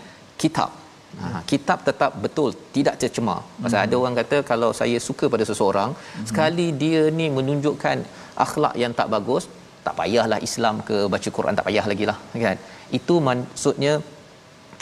kitab 0.42 0.72
Ha, 1.20 1.40
kitab 1.50 1.78
tetap 1.88 2.12
betul 2.24 2.48
tidak 2.74 2.94
tercemar. 3.02 3.40
Pasal 3.62 3.78
hmm. 3.78 3.86
ada 3.86 3.94
orang 4.00 4.16
kata 4.20 4.38
kalau 4.50 4.70
saya 4.80 4.98
suka 5.06 5.26
pada 5.34 5.44
seseorang, 5.50 5.90
hmm. 5.96 6.26
sekali 6.30 6.66
dia 6.82 7.02
ni 7.18 7.26
menunjukkan 7.36 7.98
akhlak 8.44 8.74
yang 8.82 8.92
tak 8.98 9.08
bagus, 9.14 9.44
tak 9.86 9.94
payahlah 10.00 10.40
Islam 10.48 10.76
ke 10.88 10.96
baca 11.14 11.28
Quran 11.36 11.56
tak 11.58 11.66
payah 11.68 11.86
lagi 11.92 12.04
lah 12.10 12.18
kan. 12.44 12.58
Itu 12.98 13.14
maksudnya 13.28 13.94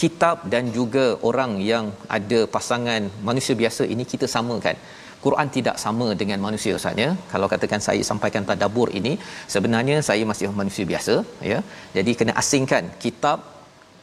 kitab 0.03 0.37
dan 0.53 0.75
juga 0.79 1.05
orang 1.29 1.53
yang 1.71 1.85
ada 2.17 2.41
pasangan 2.55 3.03
manusia 3.29 3.55
biasa 3.63 3.83
ini 3.95 4.07
kita 4.13 4.29
samakan. 4.35 4.77
Quran 5.25 5.49
tidak 5.57 5.77
sama 5.85 6.07
dengan 6.21 6.39
manusia 6.47 6.73
ustaznya. 6.79 7.09
Kalau 7.33 7.47
katakan 7.53 7.81
saya 7.87 8.03
sampaikan 8.11 8.45
tadabbur 8.51 8.89
ini, 8.99 9.13
sebenarnya 9.55 9.99
saya 10.09 10.23
masih 10.31 10.53
manusia 10.61 10.85
biasa 10.93 11.15
ya. 11.51 11.59
Jadi 11.97 12.13
kena 12.19 12.35
asingkan 12.43 12.87
kitab 13.05 13.39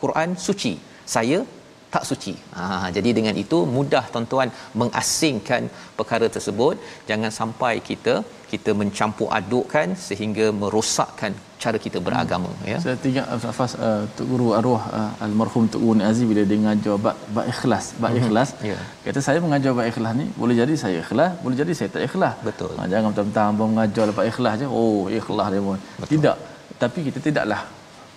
Quran 0.03 0.29
suci. 0.47 0.73
Saya 1.15 1.39
tak 1.93 2.03
suci. 2.09 2.33
Ha, 2.57 2.87
jadi 2.97 3.09
dengan 3.17 3.35
itu 3.43 3.57
mudah 3.75 4.03
tuan-tuan 4.13 4.49
mengasingkan 4.81 5.63
perkara 5.99 6.27
tersebut. 6.35 6.75
Jangan 7.09 7.31
sampai 7.39 7.73
kita 7.89 8.15
kita 8.51 8.71
mencampur 8.79 9.27
adukkan 9.39 9.87
sehingga 10.07 10.45
merosakkan 10.61 11.33
cara 11.63 11.77
kita 11.85 11.97
beragama 12.05 12.49
hmm. 12.51 12.69
ya. 12.71 12.77
Saya 12.83 12.95
tengok 13.03 13.27
Ustaz 13.51 13.73
uh, 13.87 14.03
Tok 14.15 14.25
Guru 14.31 14.47
arwah 14.59 14.83
uh, 14.99 15.11
almarhum 15.25 15.65
Tok 15.73 15.81
Guru 15.83 16.03
Aziz 16.09 16.25
bila 16.31 16.43
dia 16.49 16.57
mengajar 16.61 16.95
bab 17.05 17.17
bab 17.35 17.45
ikhlas, 17.53 17.85
bab 18.01 18.11
hmm. 18.11 18.19
ikhlas. 18.21 18.49
Yeah. 18.69 18.81
Kata 19.05 19.19
saya 19.27 19.39
mengajar 19.45 19.71
bab 19.79 19.87
ikhlas 19.91 20.13
ni 20.21 20.25
boleh 20.41 20.55
jadi 20.61 20.73
saya 20.83 20.97
ikhlas, 21.05 21.31
boleh 21.43 21.57
jadi 21.61 21.73
saya 21.79 21.89
tak 21.95 22.03
ikhlas. 22.09 22.35
Betul. 22.47 22.73
Ha, 22.79 22.89
jangan 22.93 23.07
mentang-mentang 23.11 23.53
abang 23.53 23.69
mengajar 23.75 24.07
bab 24.17 24.25
ikhlas 24.31 24.55
je, 24.63 24.67
oh 24.79 24.97
ikhlas 25.19 25.47
dia 25.53 25.61
pun. 25.67 25.79
Betul. 26.01 26.11
Tidak. 26.15 26.37
Tapi 26.81 26.99
kita 27.07 27.19
tidaklah 27.27 27.61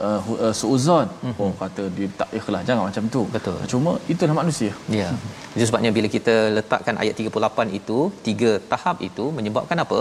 uh, 0.06 0.20
uh, 0.44 0.54
suuzon 0.60 1.06
mm-hmm. 1.06 1.42
oh 1.42 1.52
kata 1.62 1.82
dia 1.96 2.08
tak 2.20 2.30
ikhlas 2.38 2.62
jangan 2.68 2.84
macam 2.90 3.04
tu. 3.16 3.22
Betul. 3.36 3.58
Cuma 3.72 3.92
itulah 4.12 4.36
manusia. 4.42 4.72
Ya. 5.00 5.00
Yeah. 5.00 5.12
itu 5.56 5.66
sebabnya 5.70 5.90
bila 5.98 6.08
kita 6.16 6.34
letakkan 6.58 6.96
ayat 7.02 7.14
38 7.26 7.80
itu 7.80 7.98
tiga 8.28 8.52
tahap 8.72 8.96
itu 9.08 9.26
menyebabkan 9.38 9.80
apa? 9.86 10.00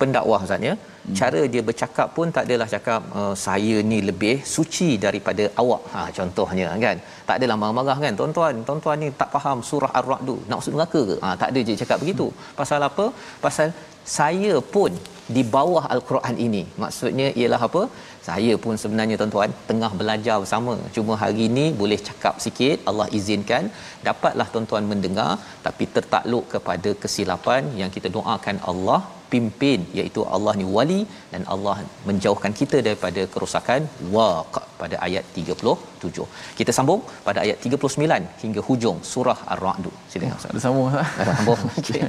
Pendakwah 0.00 0.40
Ustaz 0.44 0.68
ya. 0.68 0.74
Hmm. 0.74 1.14
cara 1.18 1.40
dia 1.52 1.62
bercakap 1.68 2.08
pun 2.16 2.26
tak 2.34 2.44
adalah 2.46 2.66
cakap 2.72 3.00
uh, 3.18 3.34
saya 3.44 3.76
ni 3.90 3.98
lebih 4.08 4.34
suci 4.54 4.88
daripada 5.04 5.44
awak. 5.62 5.82
Ha 5.94 6.00
contohnya 6.18 6.68
kan? 6.84 6.96
Tak 7.28 7.36
adalah 7.38 7.56
marah-marah 7.60 7.98
kan? 8.04 8.12
Tuan-tuan 8.20 8.62
tuan-tuan 8.68 8.98
ni 9.02 9.08
tak 9.20 9.30
faham 9.34 9.58
surah 9.70 9.90
ar-ra'd 10.00 10.30
nak 10.48 10.56
masuk 10.60 10.74
neraka 10.76 11.00
ke? 11.10 11.16
Ha 11.24 11.30
tak 11.42 11.48
ada 11.52 11.60
je 11.68 11.74
cakap 11.82 11.98
begitu. 12.02 12.26
Hmm. 12.30 12.54
pasal 12.60 12.80
apa? 12.90 13.06
Pasal 13.46 13.68
saya 14.04 14.54
pun 14.74 14.92
di 15.34 15.42
bawah 15.54 15.84
al-Quran 15.94 16.36
ini. 16.46 16.62
Maksudnya 16.82 17.28
ialah 17.40 17.60
apa? 17.68 17.82
Saya 18.28 18.54
pun 18.64 18.74
sebenarnya 18.82 19.16
tuan-tuan 19.20 19.52
tengah 19.68 19.90
belajar 20.00 20.36
bersama. 20.42 20.74
Cuma 20.96 21.14
hari 21.22 21.46
ini 21.50 21.64
boleh 21.80 21.98
cakap 22.08 22.36
sikit 22.44 22.78
Allah 22.90 23.08
izinkan. 23.18 23.64
Dapatlah 24.06 24.48
tuan-tuan 24.54 24.86
mendengar 24.92 25.30
tapi 25.66 25.86
tertakluk 25.96 26.46
kepada 26.54 26.92
kesilapan 27.02 27.64
yang 27.80 27.90
kita 27.96 28.10
doakan 28.16 28.58
Allah 28.72 29.00
pimpin 29.32 29.80
iaitu 29.98 30.20
Allah 30.34 30.52
ni 30.60 30.66
wali 30.76 31.00
dan 31.32 31.42
Allah 31.54 31.76
menjauhkan 32.08 32.52
kita 32.60 32.78
daripada 32.86 33.22
kerosakan 33.34 33.82
waq 34.16 34.56
pada 34.80 34.96
ayat 35.06 35.24
37. 35.42 36.26
Kita 36.58 36.72
sambung 36.78 37.00
pada 37.28 37.38
ayat 37.44 37.58
39 37.70 38.42
hingga 38.42 38.60
hujung 38.68 38.98
surah 39.12 39.38
Ar-Ra'd. 39.54 39.86
Silakan 40.12 40.36
Ustaz. 40.40 40.52
Ada 40.54 40.62
sambung. 40.66 40.88
Ada 40.94 41.32
sambung. 41.38 41.60
Okey. 41.80 42.02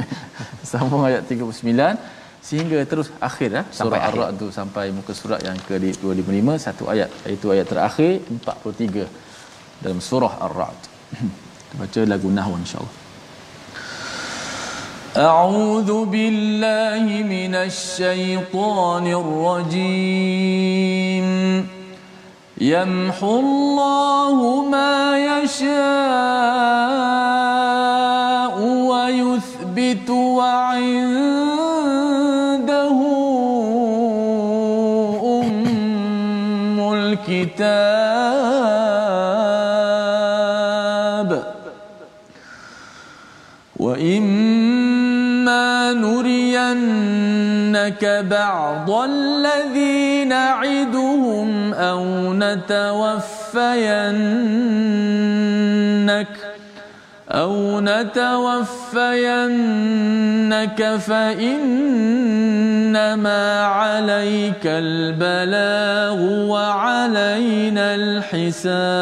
sambung 0.73 1.03
ayat 1.09 1.23
39 1.35 2.21
sehingga 2.47 2.79
terus 2.91 3.07
akhir 3.29 3.49
eh, 3.59 3.65
surah 3.77 4.01
Ar-Ra'd 4.07 4.33
tu 4.41 4.47
sampai 4.59 4.85
muka 4.97 5.13
surat 5.21 5.39
yang 5.49 5.59
ke-25 5.67 6.47
satu 6.65 6.83
ayat 6.93 7.09
iaitu 7.27 7.47
ayat 7.55 7.67
terakhir 7.71 8.11
43 8.39 9.07
dalam 9.85 10.01
surah 10.09 10.33
Ar-Ra'd. 10.47 10.81
Baca 11.79 12.01
lagu 12.13 12.29
nahwu 12.39 12.55
insya-Allah. 12.63 13.02
أعوذ 15.17 16.05
بالله 16.05 17.23
من 17.23 17.55
الشيطان 17.55 19.07
الرجيم. 19.07 20.47
يمحو 22.57 23.39
الله 23.39 24.65
ما 24.71 25.17
يشاء 25.17 25.73
ويثبت 28.89 30.09
وعنده 30.09 30.89
أم 35.41 36.93
الكتاب. 36.93 37.93
وإما 43.79 44.72
نرينك 46.73 48.25
بعض 48.29 48.91
الذي 48.91 50.25
نعدهم 50.25 51.73
أو 51.73 52.33
نتوفينك 52.33 53.63
أو 57.31 57.79
نتوفينك 57.79 58.99
فإنما 61.07 61.93
عليك 63.65 64.65
البلاغ 64.65 66.21
وعلينا 66.49 67.95
الحساب. 67.95 68.93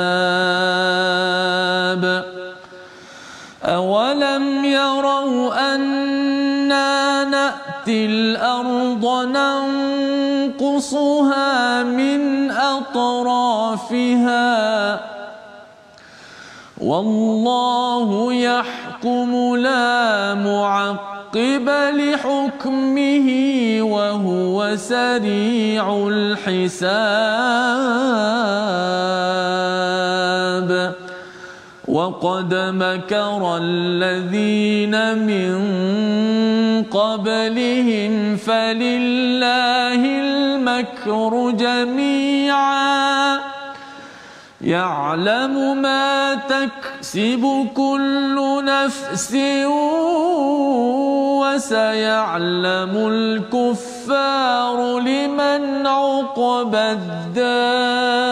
أولم 3.65 4.65
يروا 4.65 5.75
أنا 5.75 7.23
نأتي 7.23 8.05
الأرض 8.05 9.05
ننقص 9.05 10.11
نقصها 10.61 11.83
من 11.83 12.51
أطرافها 12.51 14.19
والله 16.81 18.33
يحكم 18.33 19.55
لا 19.55 20.33
معقب 20.33 21.69
لحكمه 21.69 23.27
وهو 23.81 24.75
سريع 24.75 26.07
الحساب 26.07 27.01
وقد 31.91 32.53
مكر 32.55 33.57
الذين 33.61 35.17
من 35.27 35.53
قبلهم 36.83 38.37
فلله 38.37 40.01
المكر 40.05 41.51
جميعا 41.51 43.39
يعلم 44.61 45.81
ما 45.81 46.35
تكسب 46.35 47.67
كل 47.75 48.61
نفس 48.65 49.35
وسيعلم 51.41 52.93
الكفار 53.11 54.99
لمن 54.99 55.87
عقب 55.87 56.75
الدار 56.75 58.31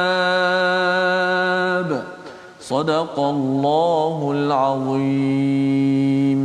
Sadaqallahul 2.69 4.51
Azim. 4.65 6.41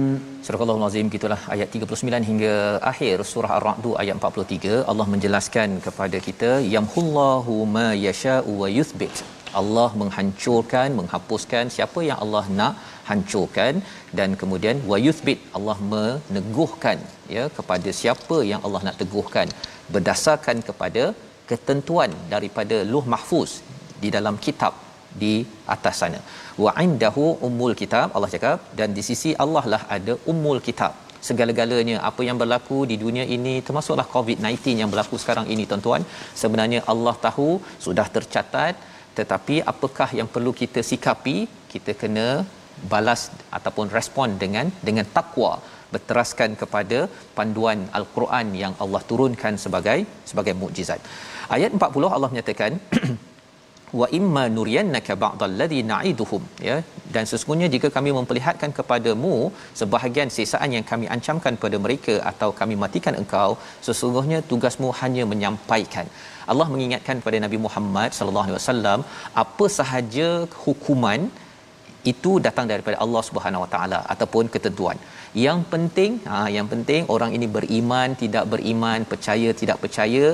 Surah 0.47 0.61
Allahul 0.65 0.85
Azim 0.87 1.07
gitulah 1.15 1.39
ayat 1.55 1.69
39 1.79 2.29
hingga 2.29 2.55
akhir 2.91 3.17
surah 3.31 3.51
Ar-Ra'd 3.57 3.87
ayat 4.03 4.15
43 4.21 4.79
Allah 4.91 5.07
menjelaskan 5.15 5.69
kepada 5.87 6.19
kita 6.27 6.51
yamhullahu 6.75 7.57
ma 7.77 7.89
yasha'u 8.07 8.53
wa 8.63 8.69
yuthbit. 8.77 9.17
Allah 9.61 9.89
menghancurkan, 10.03 10.89
menghapuskan 11.01 11.65
siapa 11.77 12.01
yang 12.09 12.19
Allah 12.25 12.45
nak 12.61 12.73
hancurkan 13.11 13.75
dan 14.21 14.31
kemudian 14.41 14.79
wa 14.93 14.99
yuthbit 15.07 15.39
Allah 15.59 15.77
meneguhkan 15.93 16.99
ya 17.37 17.45
kepada 17.59 17.89
siapa 18.01 18.39
yang 18.53 18.63
Allah 18.69 18.83
nak 18.89 18.99
teguhkan 19.03 19.49
berdasarkan 19.95 20.59
kepada 20.71 21.05
ketentuan 21.53 22.11
daripada 22.35 22.79
Luh 22.95 23.07
Mahfuz 23.15 23.53
di 24.03 24.11
dalam 24.19 24.37
kitab 24.49 24.75
di 25.23 25.35
atas 25.75 25.97
sana. 26.03 26.21
Wa 26.65 26.73
indahu 26.85 27.27
ummul 27.49 27.75
kitab 27.81 28.15
Allah 28.17 28.31
cakap 28.35 28.59
dan 28.79 28.91
di 28.97 29.03
sisi 29.09 29.33
Allah 29.45 29.65
lah 29.73 29.83
ada 29.97 30.15
ummul 30.33 30.61
kitab. 30.69 30.93
Segala-galanya 31.29 31.97
apa 32.09 32.23
yang 32.29 32.39
berlaku 32.43 32.79
di 32.91 32.97
dunia 33.05 33.25
ini 33.37 33.55
termasuklah 33.67 34.07
COVID-19 34.17 34.83
yang 34.83 34.91
berlaku 34.93 35.17
sekarang 35.23 35.47
ini 35.55 35.65
tuan-tuan. 35.71 36.03
Sebenarnya 36.43 36.81
Allah 36.93 37.15
tahu 37.27 37.49
sudah 37.87 38.07
tercatat 38.17 38.77
tetapi 39.19 39.57
apakah 39.73 40.09
yang 40.19 40.29
perlu 40.35 40.53
kita 40.63 40.81
sikapi 40.91 41.37
kita 41.73 41.93
kena 42.03 42.29
balas 42.93 43.21
ataupun 43.57 43.87
respon 43.99 44.29
dengan 44.43 44.69
dengan 44.89 45.07
takwa 45.17 45.53
berteraskan 45.95 46.51
kepada 46.63 46.99
panduan 47.37 47.81
al-Quran 47.99 48.47
yang 48.63 48.73
Allah 48.85 49.03
turunkan 49.11 49.55
sebagai 49.65 49.99
sebagai 50.31 50.55
mukjizat. 50.61 51.01
Ayat 51.57 51.71
40 51.79 52.15
Allah 52.17 52.31
menyatakan 52.33 52.73
wa 54.01 54.07
imma 54.19 54.45
nuriyannaka 54.57 55.15
ba'dal 55.25 55.55
ladhi 55.61 55.81
na'iduhum 55.91 56.43
ya 56.69 56.77
dan 57.15 57.25
sesungguhnya 57.31 57.69
jika 57.75 57.89
kami 57.97 58.11
memperlihatkan 58.19 58.71
kepadamu 58.79 59.35
sebahagian 59.81 60.31
sisaan 60.37 60.71
yang 60.77 60.87
kami 60.91 61.07
ancamkan 61.17 61.55
kepada 61.59 61.79
mereka 61.87 62.15
atau 62.31 62.51
kami 62.61 62.77
matikan 62.85 63.17
engkau 63.23 63.51
sesungguhnya 63.89 64.41
tugasmu 64.51 64.91
hanya 65.01 65.25
menyampaikan 65.33 66.09
Allah 66.53 66.67
mengingatkan 66.75 67.17
kepada 67.21 67.39
Nabi 67.47 67.59
Muhammad 67.67 68.11
sallallahu 68.19 68.47
alaihi 68.49 68.61
wasallam 68.61 69.01
apa 69.45 69.67
sahaja 69.79 70.29
hukuman 70.65 71.21
itu 72.13 72.33
datang 72.47 72.67
daripada 72.73 72.97
Allah 73.05 73.23
Subhanahu 73.29 73.65
Wa 73.65 73.71
Taala 73.75 73.99
ataupun 74.15 74.45
ketentuan. 74.55 74.99
Yang 75.47 75.61
penting, 75.73 76.13
ha 76.31 76.37
yang 76.57 76.67
penting 76.73 77.03
orang 77.15 77.31
ini 77.37 77.47
beriman, 77.57 78.11
tidak 78.23 78.45
beriman, 78.53 79.01
percaya, 79.13 79.51
tidak 79.63 79.81
percaya. 79.85 80.27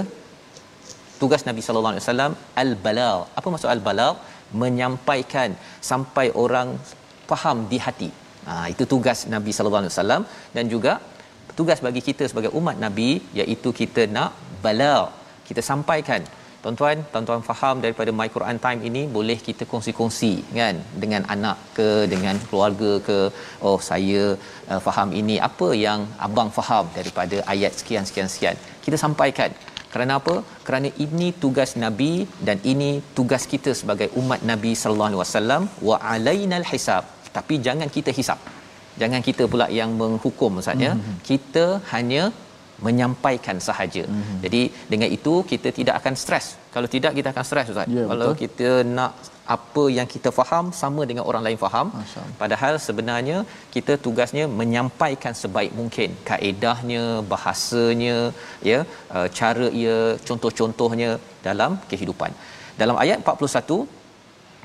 Tugas 1.23 1.43
Nabi 1.49 1.61
sallallahu 1.67 1.95
alaihi 1.95 2.05
wasallam 2.05 2.33
al-balagh. 2.63 3.21
Apa 3.39 3.47
maksud 3.55 3.71
al-balagh? 3.75 4.17
Menyampaikan 4.63 5.51
sampai 5.91 6.27
orang 6.45 6.69
faham 7.31 7.59
di 7.73 7.79
hati. 7.87 8.11
Ha 8.49 8.55
itu 8.75 8.85
tugas 8.93 9.19
Nabi 9.35 9.51
sallallahu 9.57 9.83
alaihi 9.85 9.95
wasallam 9.95 10.23
dan 10.57 10.65
juga 10.75 10.93
tugas 11.59 11.81
bagi 11.87 12.03
kita 12.09 12.27
sebagai 12.31 12.53
umat 12.61 12.77
Nabi 12.85 13.11
iaitu 13.41 13.71
kita 13.81 14.05
nak 14.17 14.33
balagh. 14.65 15.09
Kita 15.49 15.63
sampaikan 15.71 16.23
Tuan-tuan, 16.65 16.99
tuan-tuan 17.13 17.41
faham 17.49 17.77
daripada 17.85 18.11
My 18.19 18.27
Quran 18.35 18.59
Time 18.65 18.81
ini 18.89 19.01
boleh 19.17 19.37
kita 19.47 19.67
kongsi-kongsi 19.71 20.35
kan 20.59 20.77
dengan 21.03 21.23
anak 21.35 21.57
ke 21.77 21.89
dengan 22.13 22.37
keluarga 22.49 22.91
ke 23.09 23.17
oh 23.69 23.79
saya 23.89 24.23
uh, 24.71 24.81
faham 24.87 25.11
ini 25.21 25.37
apa 25.49 25.69
yang 25.87 26.07
abang 26.27 26.51
faham 26.59 26.87
daripada 26.99 27.37
ayat 27.55 27.75
sekian 27.81 28.07
sekian 28.11 28.31
sekian. 28.35 28.57
Kita 28.85 28.95
sampaikan. 29.05 29.51
Kerana 29.93 30.13
apa? 30.21 30.35
Kerana 30.67 30.89
ini 31.05 31.29
tugas 31.43 31.71
Nabi 31.85 32.13
dan 32.47 32.59
ini 32.73 32.91
tugas 33.19 33.45
kita 33.53 33.73
sebagai 33.81 34.09
umat 34.21 34.41
Nabi 34.51 34.73
sallallahu 34.81 35.11
alaihi 35.11 35.23
wasallam 35.25 35.63
wa 35.89 35.97
alainal 36.15 36.67
hisab. 36.73 37.05
Tapi 37.37 37.57
jangan 37.67 37.89
kita 37.97 38.13
hisap. 38.19 38.39
Jangan 39.01 39.21
kita 39.29 39.45
pula 39.53 39.67
yang 39.81 39.91
menghukum 40.01 40.61
Ustaz 40.63 40.85
ya. 40.87 40.93
Mm-hmm. 40.95 41.17
Kita 41.29 41.67
hanya 41.93 42.23
menyampaikan 42.87 43.57
sahaja. 43.69 44.05
Mm-hmm. 44.07 44.39
Jadi 44.45 44.63
dengan 44.93 45.09
itu 45.17 45.35
kita 45.53 45.69
tidak 45.79 45.95
akan 46.01 46.15
stres. 46.23 46.47
Kalau 46.75 46.89
tidak 46.95 47.13
kita 47.19 47.29
akan 47.35 47.45
stres 47.51 47.71
Ustaz. 47.73 47.89
Yeah, 47.97 48.09
Kalau 48.11 48.31
betul. 48.33 48.41
kita 48.43 48.71
nak 48.97 49.13
apa 49.55 49.85
yang 49.97 50.09
kita 50.15 50.31
faham 50.39 50.67
sama 50.81 51.03
dengan 51.11 51.25
orang 51.31 51.43
lain 51.47 51.59
faham. 51.65 51.87
Padahal 52.43 52.75
sebenarnya 52.87 53.39
kita 53.75 53.95
tugasnya 54.05 54.45
menyampaikan 54.61 55.35
sebaik 55.43 55.73
mungkin 55.81 56.11
kaedahnya, 56.29 57.05
bahasanya, 57.33 58.19
ya, 58.71 58.81
uh, 59.17 59.29
cara 59.39 59.67
ia, 59.83 59.99
contoh-contohnya 60.29 61.11
dalam 61.49 61.75
kehidupan. 61.91 62.31
Dalam 62.83 62.97
ayat 63.05 63.19
41 63.27 64.01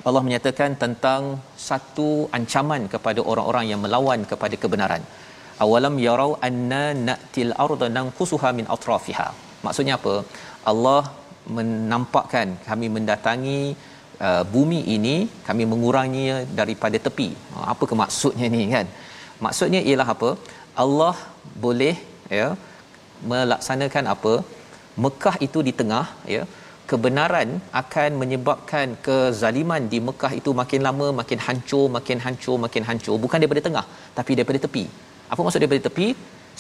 Allah 0.08 0.22
menyatakan 0.28 0.72
tentang 0.84 1.22
satu 1.70 2.10
ancaman 2.38 2.82
kepada 2.94 3.20
orang-orang 3.32 3.66
yang 3.72 3.82
melawan 3.86 4.20
kepada 4.32 4.56
kebenaran 4.64 5.02
awalam 5.66 5.96
yarau 6.08 6.32
anna 6.48 6.84
na'til 7.08 7.54
arda 7.66 7.88
nanqusuha 7.98 8.50
min 8.60 8.66
atrafiha. 8.76 9.28
Maksudnya 9.66 9.96
apa? 10.00 10.16
Allah 10.72 11.02
menampakkan 11.58 12.48
kami 12.68 12.88
mendatangi 12.96 13.60
uh, 14.28 14.44
bumi 14.54 14.82
ini 14.96 15.16
kami 15.48 15.64
menguranginya 15.72 16.38
daripada 16.60 16.98
tepi. 17.08 17.30
Ha, 17.54 17.58
apa 17.74 17.84
ke 17.90 17.96
maksudnya 18.04 18.48
ni 18.56 18.64
kan? 18.76 18.88
Maksudnya 19.46 19.82
ialah 19.90 20.08
apa? 20.16 20.30
Allah 20.84 21.16
boleh 21.66 21.96
ya 22.40 22.48
melaksanakan 23.32 24.06
apa? 24.16 24.34
Mekah 25.06 25.36
itu 25.48 25.60
di 25.68 25.74
tengah 25.80 26.06
ya 26.36 26.44
kebenaran 26.90 27.50
akan 27.82 28.12
menyebabkan 28.22 28.88
kezaliman 29.06 29.84
di 29.94 30.00
Mekah 30.08 30.32
itu 30.40 30.52
makin 30.62 30.82
lama 30.88 31.08
makin 31.22 31.40
hancur 31.48 31.86
makin 31.98 32.20
hancur 32.26 32.58
makin 32.66 32.84
hancur. 32.90 33.16
Bukan 33.26 33.42
daripada 33.42 33.64
tengah 33.68 33.86
tapi 34.20 34.32
daripada 34.38 34.62
tepi 34.66 34.86
apa 35.32 35.40
maksud 35.46 35.62
daripada 35.64 35.86
tepi? 35.88 36.08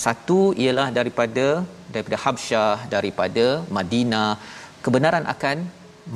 Satu 0.05 0.39
ialah 0.63 0.87
daripada 0.97 1.45
daripada 1.93 2.17
Habsyah, 2.23 2.75
daripada 2.95 3.45
Madinah, 3.77 4.29
kebenaran 4.85 5.25
akan 5.33 5.57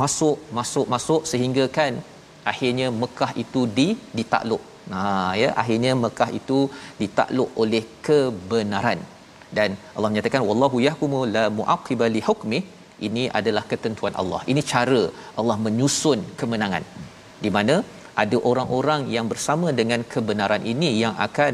masuk 0.01 0.37
masuk 0.57 0.85
masuk 0.93 1.21
sehingga 1.31 1.63
kan 1.77 1.93
akhirnya 2.51 2.87
Mekah 3.01 3.31
itu 3.43 3.61
di 3.77 3.87
ditakluk. 4.17 4.63
Nah 4.91 5.31
ya 5.41 5.49
akhirnya 5.61 5.93
Mekah 6.03 6.29
itu 6.39 6.59
ditakluk 7.01 7.49
oleh 7.63 7.83
kebenaran. 8.07 9.01
Dan 9.57 9.69
Allah 9.95 10.09
menyatakan 10.11 10.41
wallahu 10.49 10.77
yahkumu 10.87 11.21
la 11.35 11.45
muaqiba 11.59 12.05
li 12.15 12.21
hukmi 12.29 12.59
ini 13.07 13.23
adalah 13.39 13.63
ketentuan 13.71 14.13
Allah. 14.21 14.41
Ini 14.51 14.61
cara 14.71 15.01
Allah 15.39 15.57
menyusun 15.65 16.19
kemenangan. 16.39 16.83
Di 17.43 17.49
mana 17.55 17.75
ada 18.23 18.37
orang-orang 18.49 19.01
yang 19.15 19.25
bersama 19.31 19.67
dengan 19.79 20.01
kebenaran 20.13 20.63
ini 20.73 20.89
yang 21.03 21.15
akan 21.27 21.53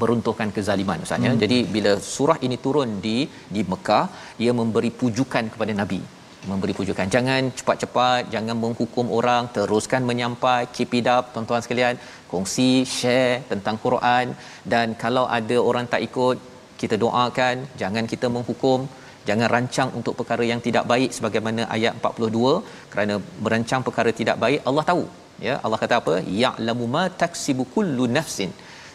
meruntuhkan 0.00 0.48
kezaliman 0.56 1.04
ustaz 1.04 1.24
ya. 1.26 1.30
Hmm. 1.32 1.40
Jadi 1.44 1.58
bila 1.74 1.92
surah 2.14 2.38
ini 2.46 2.56
turun 2.66 2.90
di 3.06 3.16
di 3.54 3.62
Mekah, 3.72 4.04
ia 4.44 4.52
memberi 4.60 4.92
pujukan 5.02 5.46
kepada 5.54 5.74
nabi. 5.82 6.02
memberi 6.50 6.72
pujukan. 6.78 7.06
Jangan 7.14 7.42
cepat-cepat 7.58 8.22
jangan 8.32 8.56
menghukum 8.62 9.06
orang 9.18 9.44
teruskan 9.54 10.02
menyampai 10.08 10.58
keep 10.74 10.92
it 10.98 11.06
up 11.12 11.30
tuan-tuan 11.34 11.62
sekalian. 11.64 11.94
Kongsi 12.32 12.70
share 12.96 13.36
tentang 13.52 13.76
Quran. 13.84 14.26
Dan 14.72 14.92
kalau 15.04 15.24
ada 15.38 15.56
orang 15.68 15.86
tak 15.92 16.04
ikut 16.08 16.36
kita 16.82 16.98
doakan 17.04 17.64
jangan 17.82 18.04
kita 18.12 18.28
menghukum. 18.36 18.80
Jangan 19.28 19.48
rancang 19.54 19.90
untuk 19.98 20.14
perkara 20.20 20.44
yang 20.50 20.60
tidak 20.66 20.84
baik 20.92 21.10
sebagaimana 21.16 21.62
ayat 21.76 21.92
42 21.96 22.92
kerana 22.92 23.14
merancang 23.44 23.80
perkara 23.86 24.12
tidak 24.20 24.36
baik 24.44 24.60
Allah 24.68 24.84
tahu. 24.90 25.04
Ya 25.46 25.54
Allah 25.64 25.78
kata 25.84 25.94
apa? 26.02 26.14
Ya'lamu 26.42 26.86
ma 26.96 27.04
taksibu 27.22 27.64
kullu 27.76 28.04
nafsin 28.18 28.52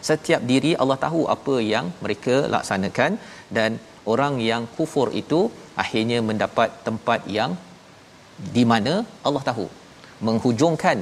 setiap 0.08 0.42
diri 0.50 0.72
Allah 0.82 0.98
tahu 1.06 1.22
apa 1.36 1.54
yang 1.72 1.86
mereka 2.04 2.36
laksanakan 2.54 3.12
dan 3.56 3.70
orang 4.12 4.34
yang 4.50 4.62
kufur 4.76 5.08
itu 5.22 5.40
akhirnya 5.82 6.18
mendapat 6.30 6.68
tempat 6.86 7.22
yang 7.38 7.52
di 8.56 8.64
mana 8.72 8.94
Allah 9.28 9.44
tahu. 9.50 9.66
Menghujungkan 10.26 10.98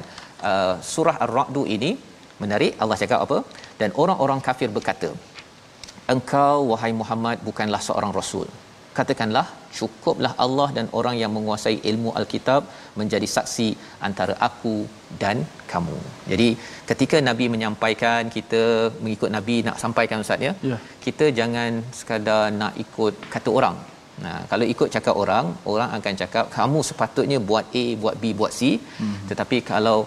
uh, 0.51 0.74
surah 0.92 1.16
ar-ra'd 1.24 1.59
ini 1.76 1.90
menarik 2.42 2.72
Allah 2.82 2.99
cakap 3.03 3.20
apa? 3.26 3.38
Dan 3.80 3.90
orang-orang 4.03 4.40
kafir 4.49 4.70
berkata 4.76 5.11
engkau 6.14 6.57
wahai 6.72 6.92
Muhammad 7.01 7.38
bukanlah 7.49 7.80
seorang 7.88 8.12
rasul 8.18 8.46
katakanlah 8.99 9.46
cukuplah 9.78 10.32
Allah 10.44 10.68
dan 10.76 10.86
orang 10.99 11.16
yang 11.22 11.32
menguasai 11.36 11.76
ilmu 11.90 12.11
alkitab 12.20 12.62
menjadi 13.01 13.28
saksi 13.34 13.68
antara 14.07 14.34
aku 14.49 14.76
dan 15.22 15.36
kamu. 15.72 15.99
Jadi 16.30 16.49
ketika 16.90 17.18
nabi 17.28 17.46
menyampaikan 17.55 18.32
kita 18.36 18.62
mengikut 19.03 19.30
nabi 19.36 19.57
nak 19.68 19.76
sampaikan 19.84 20.24
ustaz 20.24 20.46
ya. 20.49 20.53
Ya. 20.70 20.78
Kita 21.07 21.28
jangan 21.38 21.70
sekadar 22.01 22.42
nak 22.61 22.74
ikut 22.84 23.14
kata 23.34 23.53
orang. 23.61 23.78
Nah, 24.24 24.38
kalau 24.51 24.66
ikut 24.74 24.88
cakap 24.94 25.14
orang, 25.22 25.46
orang 25.72 25.90
akan 25.96 26.14
cakap 26.22 26.44
kamu 26.57 26.78
sepatutnya 26.88 27.38
buat 27.51 27.66
A, 27.82 27.84
buat 28.03 28.14
B, 28.22 28.34
buat 28.40 28.53
C. 28.59 28.70
Hmm. 29.01 29.18
Tetapi 29.30 29.59
kalau 29.72 29.99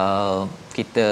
uh, 0.00 0.42
kita 0.76 1.06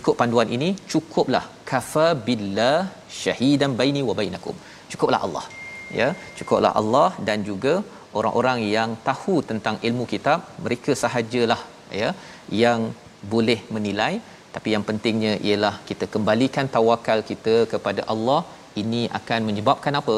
ikut 0.00 0.14
panduan 0.20 0.48
ini 0.56 0.70
cukuplah 0.92 1.44
kafa 1.70 2.08
billah 2.26 2.78
syahidan 3.20 3.78
baini 3.80 4.02
wa 4.08 4.16
bainakum. 4.20 4.56
Cukuplah 4.90 5.22
Allah 5.28 5.46
ya 6.00 6.08
cukuplah 6.38 6.72
Allah 6.80 7.08
dan 7.28 7.38
juga 7.50 7.74
orang-orang 8.18 8.58
yang 8.76 8.90
tahu 9.08 9.34
tentang 9.50 9.76
ilmu 9.88 10.04
kitab 10.12 10.40
mereka 10.64 10.92
sahajalah 11.02 11.60
ya 12.00 12.10
yang 12.64 12.80
boleh 13.34 13.60
menilai. 13.76 14.12
Tapi 14.54 14.68
yang 14.74 14.84
pentingnya 14.88 15.32
ialah 15.48 15.74
kita 15.88 16.04
kembalikan 16.14 16.66
tawakal 16.76 17.20
kita 17.30 17.56
kepada 17.72 18.02
Allah. 18.12 18.40
Ini 18.82 19.02
akan 19.18 19.40
menyebabkan 19.48 19.94
apa? 20.00 20.16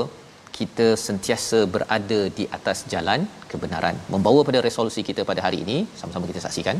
Kita 0.58 0.86
sentiasa 1.06 1.58
berada 1.74 2.20
di 2.38 2.44
atas 2.56 2.78
jalan 2.92 3.20
kebenaran. 3.50 3.96
Membawa 4.14 4.40
pada 4.48 4.60
resolusi 4.68 5.02
kita 5.08 5.22
pada 5.30 5.40
hari 5.46 5.58
ini 5.64 5.78
sama-sama 6.00 6.30
kita 6.30 6.42
saksikan. 6.46 6.78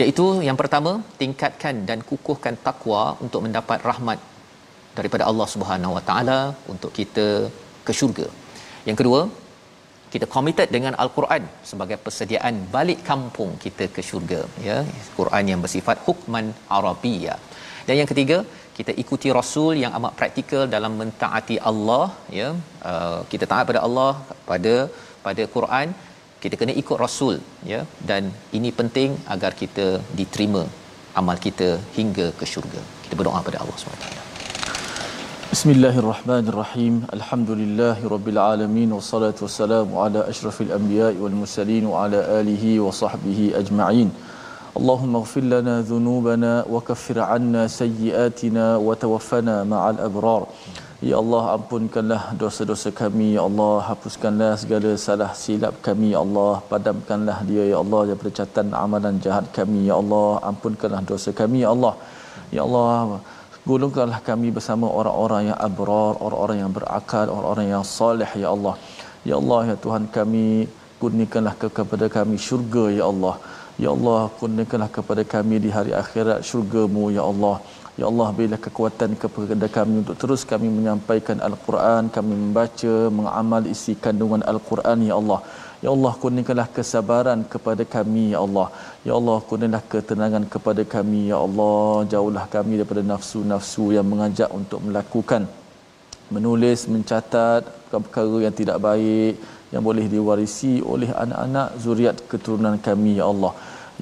Iaitu 0.00 0.24
yang 0.46 0.58
pertama 0.60 0.92
tingkatkan 1.20 1.74
dan 1.88 1.98
kukuhkan 2.08 2.54
takwa 2.66 3.02
untuk 3.26 3.40
mendapat 3.46 3.78
rahmat 3.90 4.18
daripada 4.98 5.24
Allah 5.30 5.46
Subhanahu 5.54 5.96
Wa 5.96 6.02
Taala 6.08 6.40
untuk 6.72 6.90
kita 6.98 7.26
ke 7.88 7.92
syurga. 7.98 8.26
Yang 8.88 8.98
kedua, 9.00 9.20
kita 10.14 10.26
committed 10.34 10.68
dengan 10.76 10.94
al-Quran 11.02 11.42
sebagai 11.70 11.96
persediaan 12.04 12.56
balik 12.74 13.00
kampung 13.10 13.50
kita 13.64 13.86
ke 13.94 14.02
syurga 14.08 14.40
ya. 14.68 14.78
Quran 15.18 15.44
yang 15.52 15.60
bersifat 15.64 15.96
hukman 16.06 16.46
arabiyya 16.76 17.34
dan 17.86 17.94
yang 18.00 18.08
ketiga 18.12 18.38
kita 18.78 18.92
ikuti 19.02 19.28
rasul 19.38 19.72
yang 19.82 19.92
amat 19.98 20.12
praktikal 20.20 20.62
dalam 20.74 20.92
mentaati 21.00 21.56
Allah 21.70 22.06
ya. 22.38 22.48
Uh, 22.90 23.20
kita 23.32 23.44
taat 23.52 23.64
pada 23.70 23.80
Allah 23.86 24.12
pada 24.50 24.74
pada 25.26 25.44
Quran 25.54 25.88
kita 26.42 26.54
kena 26.60 26.74
ikut 26.82 26.98
rasul 27.04 27.36
ya. 27.72 27.80
Dan 28.10 28.22
ini 28.58 28.72
penting 28.80 29.12
agar 29.36 29.52
kita 29.62 29.88
diterima 30.20 30.64
amal 31.20 31.38
kita 31.48 31.70
hingga 31.98 32.28
ke 32.40 32.46
syurga. 32.54 32.82
Kita 33.04 33.16
berdoa 33.20 33.40
pada 33.48 33.60
Allah 33.64 33.76
SWT 33.82 34.25
بسم 35.56 35.70
الله 35.76 35.96
الرحمن 36.04 36.44
الرحيم 36.52 36.94
الحمد 37.16 37.50
لله 37.60 37.98
رب 38.14 38.26
العالمين 38.28 38.92
والصلاة 38.92 39.38
والسلام 39.44 39.88
على 40.02 40.20
أشرف 40.32 40.56
الأنبياء 40.66 41.14
والمرسلين 41.22 41.84
وعلى 41.92 42.20
آله 42.40 42.64
وصحبه 42.86 43.40
أجمعين 43.60 44.08
اللهم 44.78 45.12
اغفر 45.20 45.44
لنا 45.54 45.74
ذنوبنا 45.90 46.52
وكفر 46.72 47.16
عنا 47.30 47.62
سيئاتنا 47.82 48.66
وتوفنا 48.86 49.56
مع 49.72 49.82
الأبرار 49.94 50.42
يا 51.10 51.16
الله 51.22 51.44
ampunkanlah 51.56 52.22
dosa-dosa 52.42 52.92
kami 53.00 53.28
يا 53.40 53.42
الله 53.48 53.74
hapuskanlah 53.88 54.52
segala 54.60 54.92
salah 55.06 55.30
silap 55.44 55.80
kami 55.86 56.12
يا 56.12 56.20
الله 56.20 56.68
padamkanlah 56.72 57.38
dia 57.48 57.64
يا 57.72 57.80
الله 57.80 58.00
daripada 58.12 58.44
catatan 58.44 58.76
amalan 58.84 59.16
jahat 59.24 59.48
kami 59.56 59.88
يا 59.88 59.96
الله 59.96 60.28
ampunkanlah 60.52 61.00
dosa 61.12 61.32
kami 61.40 61.64
يا 61.64 61.72
الله 61.72 61.94
يا 62.52 62.62
الله 62.68 63.20
golongkanlah 63.68 64.20
kami 64.30 64.48
bersama 64.56 64.86
orang-orang 64.98 65.42
yang 65.50 65.58
abrar, 65.68 66.14
orang-orang 66.26 66.58
yang 66.62 66.72
berakal, 66.76 67.26
orang-orang 67.36 67.66
yang 67.74 67.84
soleh 67.98 68.30
ya 68.42 68.48
Allah. 68.54 68.74
Ya 69.28 69.34
Allah 69.40 69.60
ya 69.70 69.76
Tuhan 69.84 70.04
kami 70.16 70.46
kurniakanlah 71.00 71.54
kepada 71.78 72.06
kami 72.16 72.36
syurga 72.48 72.84
ya 72.98 73.04
Allah. 73.12 73.34
Ya 73.84 73.88
Allah 73.96 74.20
kurniakanlah 74.38 74.90
kepada 74.98 75.22
kami 75.34 75.56
di 75.64 75.70
hari 75.76 75.92
akhirat 76.02 76.38
syurgamu 76.50 77.04
ya 77.18 77.24
Allah. 77.30 77.56
Ya 78.00 78.06
Allah 78.10 78.28
berilah 78.36 78.60
kekuatan 78.66 79.10
kepada 79.20 79.66
kami 79.76 79.94
untuk 80.02 80.16
terus 80.22 80.42
kami 80.52 80.68
menyampaikan 80.78 81.38
Al-Quran, 81.48 82.12
kami 82.16 82.32
membaca, 82.44 82.94
mengamal 83.18 83.62
isi 83.74 83.92
kandungan 84.04 84.44
Al-Quran 84.52 84.98
ya 85.10 85.14
Allah. 85.20 85.40
Ya 85.84 85.90
Allah 85.94 86.12
kurniakanlah 86.22 86.68
kesabaran 86.76 87.40
kepada 87.52 87.84
kami 87.94 88.24
ya 88.34 88.40
Allah. 88.46 88.68
Ya 89.08 89.12
Allah 89.18 89.38
kurniakanlah 89.48 89.84
ketenangan 89.92 90.44
kepada 90.54 90.82
kami 90.94 91.20
ya 91.32 91.38
Allah. 91.46 92.08
Jauhlah 92.12 92.44
kami 92.56 92.72
daripada 92.80 93.02
nafsu-nafsu 93.12 93.86
yang 93.96 94.06
mengajak 94.12 94.50
untuk 94.60 94.80
melakukan 94.86 95.44
menulis, 96.34 96.80
mencatat 96.94 97.62
perkara 97.92 98.36
yang 98.46 98.54
tidak 98.60 98.78
baik 98.88 99.34
yang 99.74 99.82
boleh 99.88 100.06
diwarisi 100.14 100.72
oleh 100.92 101.10
anak-anak 101.22 101.68
zuriat 101.84 102.16
keturunan 102.30 102.76
kami 102.88 103.12
ya 103.20 103.26
Allah. 103.32 103.52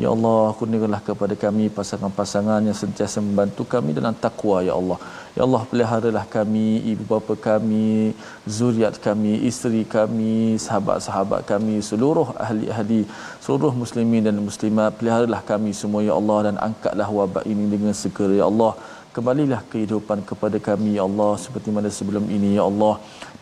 Ya 0.03 0.09
Allah, 0.15 0.51
kurniakanlah 0.59 0.99
kepada 1.09 1.35
kami 1.43 1.65
pasangan-pasangan 1.75 2.61
yang 2.69 2.75
sentiasa 2.81 3.23
membantu 3.27 3.63
kami 3.75 3.95
dalam 3.99 4.15
takwa 4.25 4.57
ya 4.69 4.75
Allah. 4.81 4.99
Ya 5.37 5.43
Allah, 5.47 5.61
peliharalah 5.71 6.25
kami, 6.33 6.83
ibu 6.93 7.05
bapa 7.11 7.35
kami, 7.45 8.11
zuriat 8.57 8.99
kami, 9.05 9.33
isteri 9.51 9.83
kami, 9.97 10.59
sahabat-sahabat 10.65 11.47
kami, 11.53 11.77
seluruh 11.91 12.27
ahli-ahli, 12.47 13.07
seluruh 13.45 13.71
muslimin 13.83 14.27
dan 14.27 14.43
muslimat, 14.49 14.99
peliharalah 14.99 15.43
kami 15.53 15.71
semua 15.83 16.03
ya 16.09 16.15
Allah 16.19 16.39
dan 16.51 16.59
angkatlah 16.67 17.09
wabak 17.19 17.47
ini 17.53 17.67
dengan 17.75 17.95
segera 18.03 18.35
ya 18.41 18.47
Allah. 18.51 18.73
Kembalilah 19.15 19.63
kehidupan 19.71 20.27
kepada 20.27 20.59
kami 20.69 20.99
ya 20.99 21.07
Allah 21.07 21.33
seperti 21.39 21.71
mana 21.71 21.87
sebelum 21.99 22.27
ini 22.37 22.59
ya 22.59 22.67
Allah 22.71 22.95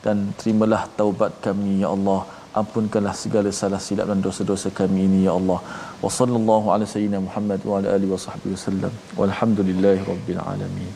dan 0.04 0.36
terimalah 0.36 0.84
taubat 1.00 1.32
kami 1.46 1.80
ya 1.80 1.88
Allah 1.96 2.20
ampunkanlah 2.60 3.14
segala 3.22 3.52
salah 3.60 3.80
silap 3.86 4.08
dan 4.10 4.20
dosa-dosa 4.26 4.70
kami 4.80 5.00
ini 5.08 5.20
ya 5.28 5.32
Allah 5.38 5.60
wa 6.04 6.10
sallallahu 6.18 6.74
ala 6.74 6.90
sayyidina 6.94 7.20
Muhammad 7.28 7.62
wa 7.70 7.78
ala 7.78 7.88
alihi 7.96 8.12
wa 8.16 8.20
sahbihi 8.26 8.52
wasallam 8.58 8.92
walhamdulillahi 9.20 10.04
rabbil 10.12 10.42
alamin 10.52 10.92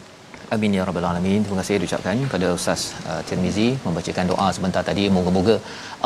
Amin 0.55 0.75
ya 0.77 0.83
rabbal 0.89 1.07
alamin. 1.09 1.41
Terima 1.45 1.59
kasih 1.61 1.77
diucapkan 1.83 2.19
kepada 2.25 2.49
Ustaz 2.57 2.83
uh, 3.11 3.19
Tirmizi 3.29 3.67
membacakan 3.85 4.27
doa 4.31 4.47
sebentar 4.57 4.83
tadi. 4.89 5.05
Moga-moga 5.17 5.57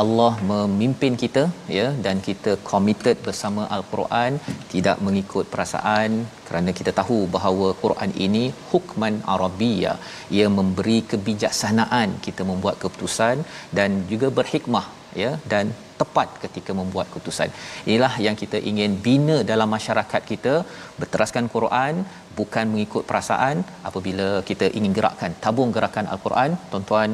Allah 0.03 0.31
memimpin 0.51 1.13
kita 1.23 1.43
ya 1.77 1.87
dan 2.05 2.23
kita 2.27 2.51
committed 2.69 3.21
bersama 3.27 3.69
Al-Quran 3.75 4.39
tidak 4.71 4.97
mengikut 5.07 5.45
perasaan 5.53 6.25
kerana 6.47 6.73
kita 6.79 6.93
tahu 7.01 7.19
bahawa 7.35 7.67
Quran 7.83 8.13
ini 8.27 8.43
hukman 8.71 9.21
arabiyya. 9.35 9.93
Ia 10.37 10.47
memberi 10.57 10.97
kebijaksanaan 11.11 12.17
kita 12.25 12.41
membuat 12.51 12.77
keputusan 12.81 13.45
dan 13.79 14.01
juga 14.13 14.29
berhikmah 14.39 14.85
ya 15.23 15.31
dan 15.53 15.65
tepat 16.01 16.29
ketika 16.43 16.71
membuat 16.79 17.07
keputusan. 17.11 17.49
Inilah 17.89 18.13
yang 18.25 18.35
kita 18.41 18.57
ingin 18.71 18.91
bina 19.07 19.37
dalam 19.51 19.69
masyarakat 19.77 20.21
kita 20.31 20.53
berteraskan 21.01 21.47
Quran 21.55 21.95
bukan 22.39 22.65
mengikut 22.73 23.03
perasaan 23.09 23.57
apabila 23.89 24.27
kita 24.49 24.67
ingin 24.77 24.93
gerakkan 24.97 25.31
tabung 25.43 25.71
gerakan 25.75 26.07
al-Quran 26.13 26.51
tuan-tuan 26.71 27.11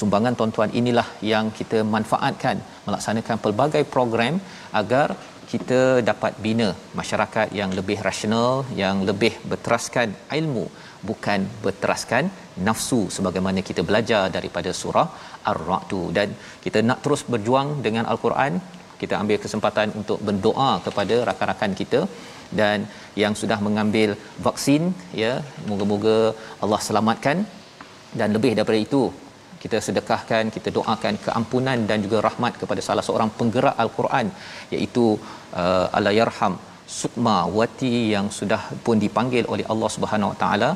sumbangan 0.00 0.36
tuan-tuan 0.38 0.70
inilah 0.80 1.08
yang 1.32 1.46
kita 1.58 1.80
manfaatkan 1.94 2.58
melaksanakan 2.86 3.38
pelbagai 3.44 3.84
program 3.94 4.36
agar 4.82 5.08
kita 5.52 5.80
dapat 6.10 6.32
bina 6.44 6.68
masyarakat 7.00 7.48
yang 7.58 7.70
lebih 7.78 7.98
rasional 8.08 8.52
yang 8.82 8.96
lebih 9.10 9.32
berteraskan 9.50 10.08
ilmu 10.38 10.64
bukan 11.08 11.40
berteraskan 11.64 12.24
nafsu 12.66 13.00
sebagaimana 13.16 13.60
kita 13.68 13.82
belajar 13.88 14.22
daripada 14.36 14.70
surah 14.80 15.08
ar-ra'd 15.52 15.92
dan 16.18 16.28
kita 16.64 16.80
nak 16.88 17.00
terus 17.04 17.22
berjuang 17.34 17.68
dengan 17.86 18.06
al-Quran 18.12 18.54
kita 19.02 19.14
ambil 19.22 19.38
kesempatan 19.44 19.88
untuk 20.00 20.18
berdoa 20.28 20.70
kepada 20.86 21.16
rakan-rakan 21.28 21.72
kita. 21.80 22.00
Dan 22.60 22.78
yang 23.22 23.34
sudah 23.40 23.58
mengambil 23.66 24.10
vaksin 24.46 24.82
ya 25.22 25.32
moga-moga 25.70 26.16
Allah 26.64 26.80
selamatkan. 26.88 27.38
Dan 28.18 28.28
lebih 28.36 28.52
daripada 28.56 28.80
itu 28.86 29.02
kita 29.62 29.78
sedekahkan 29.86 30.52
kita 30.56 30.68
doakan 30.76 31.14
keampunan 31.26 31.78
dan 31.90 31.98
juga 32.04 32.18
rahmat 32.26 32.54
kepada 32.62 32.80
salah 32.86 33.04
seorang 33.06 33.30
penggerak 33.38 33.76
al-Quran 33.84 34.26
iaitu 34.74 35.04
uh, 35.60 35.86
Allahyarham 35.98 36.54
Sukma 36.98 37.36
Wati 37.58 37.94
yang 38.14 38.26
sudah 38.38 38.60
pun 38.86 38.98
dipanggil 39.04 39.44
oleh 39.52 39.64
Allah 39.72 39.90
Subhanahu 39.94 40.32
Wa 40.32 40.38
Taala 40.42 40.70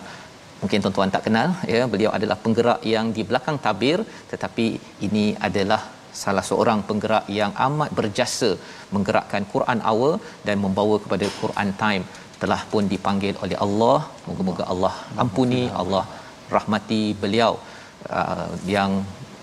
mungkin 0.62 0.82
tuan-tuan 0.84 1.12
tak 1.14 1.24
kenal 1.26 1.48
ya 1.72 1.82
beliau 1.92 2.11
adalah 2.16 2.36
penggerak 2.44 2.80
yang 2.94 3.06
di 3.16 3.22
belakang 3.28 3.59
tabir 3.66 3.98
tetapi 4.32 4.66
ini 5.06 5.26
adalah 5.48 5.80
salah 6.22 6.44
seorang 6.50 6.80
penggerak 6.88 7.26
yang 7.40 7.52
amat 7.66 7.90
berjasa 7.98 8.50
menggerakkan 8.94 9.44
Quran 9.54 9.80
Hour 9.88 10.12
dan 10.46 10.56
membawa 10.64 10.96
kepada 11.04 11.26
Quran 11.42 11.70
Time 11.82 12.04
telah 12.42 12.61
pun 12.72 12.84
dipanggil 12.92 13.34
oleh 13.44 13.59
Allah 13.66 13.98
moga-moga 14.26 14.64
Allah 14.72 14.94
ampuni 15.24 15.62
Allah 15.82 16.04
rahmati 16.56 17.02
beliau 17.22 17.52
uh, 18.18 18.50
yang 18.74 18.92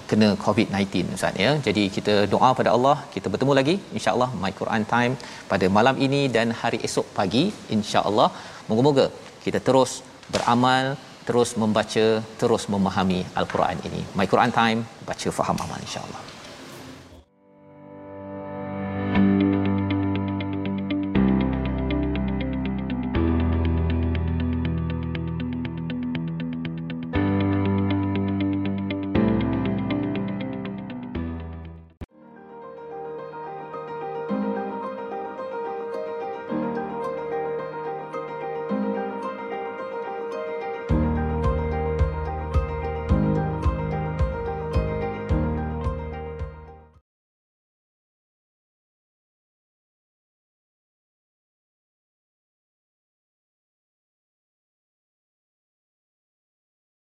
kena 0.10 0.28
COVID-19 0.46 1.14
Ustaz 1.18 1.38
ya. 1.46 1.52
Jadi 1.68 1.84
kita 1.96 2.14
doa 2.34 2.50
pada 2.60 2.70
Allah, 2.76 2.98
kita 3.14 3.28
bertemu 3.34 3.54
lagi 3.60 3.76
insya-Allah 3.98 4.30
My 4.42 4.52
Quran 4.60 4.84
Time 4.94 5.14
pada 5.52 5.66
malam 5.78 5.96
ini 6.08 6.22
dan 6.36 6.50
hari 6.62 6.80
esok 6.88 7.08
pagi 7.20 7.44
insya-Allah. 7.78 8.30
Moga-moga 8.70 9.06
kita 9.46 9.62
terus 9.68 9.92
beramal, 10.30 10.98
terus 11.26 11.58
membaca, 11.58 12.22
terus 12.38 12.70
memahami 12.70 13.26
Al-Quran 13.34 13.82
ini. 13.90 14.02
My 14.14 14.30
Quran 14.30 14.54
Time, 14.54 14.86
baca 15.06 15.28
faham 15.34 15.58
amal 15.58 15.80
insya-Allah. 15.82 16.35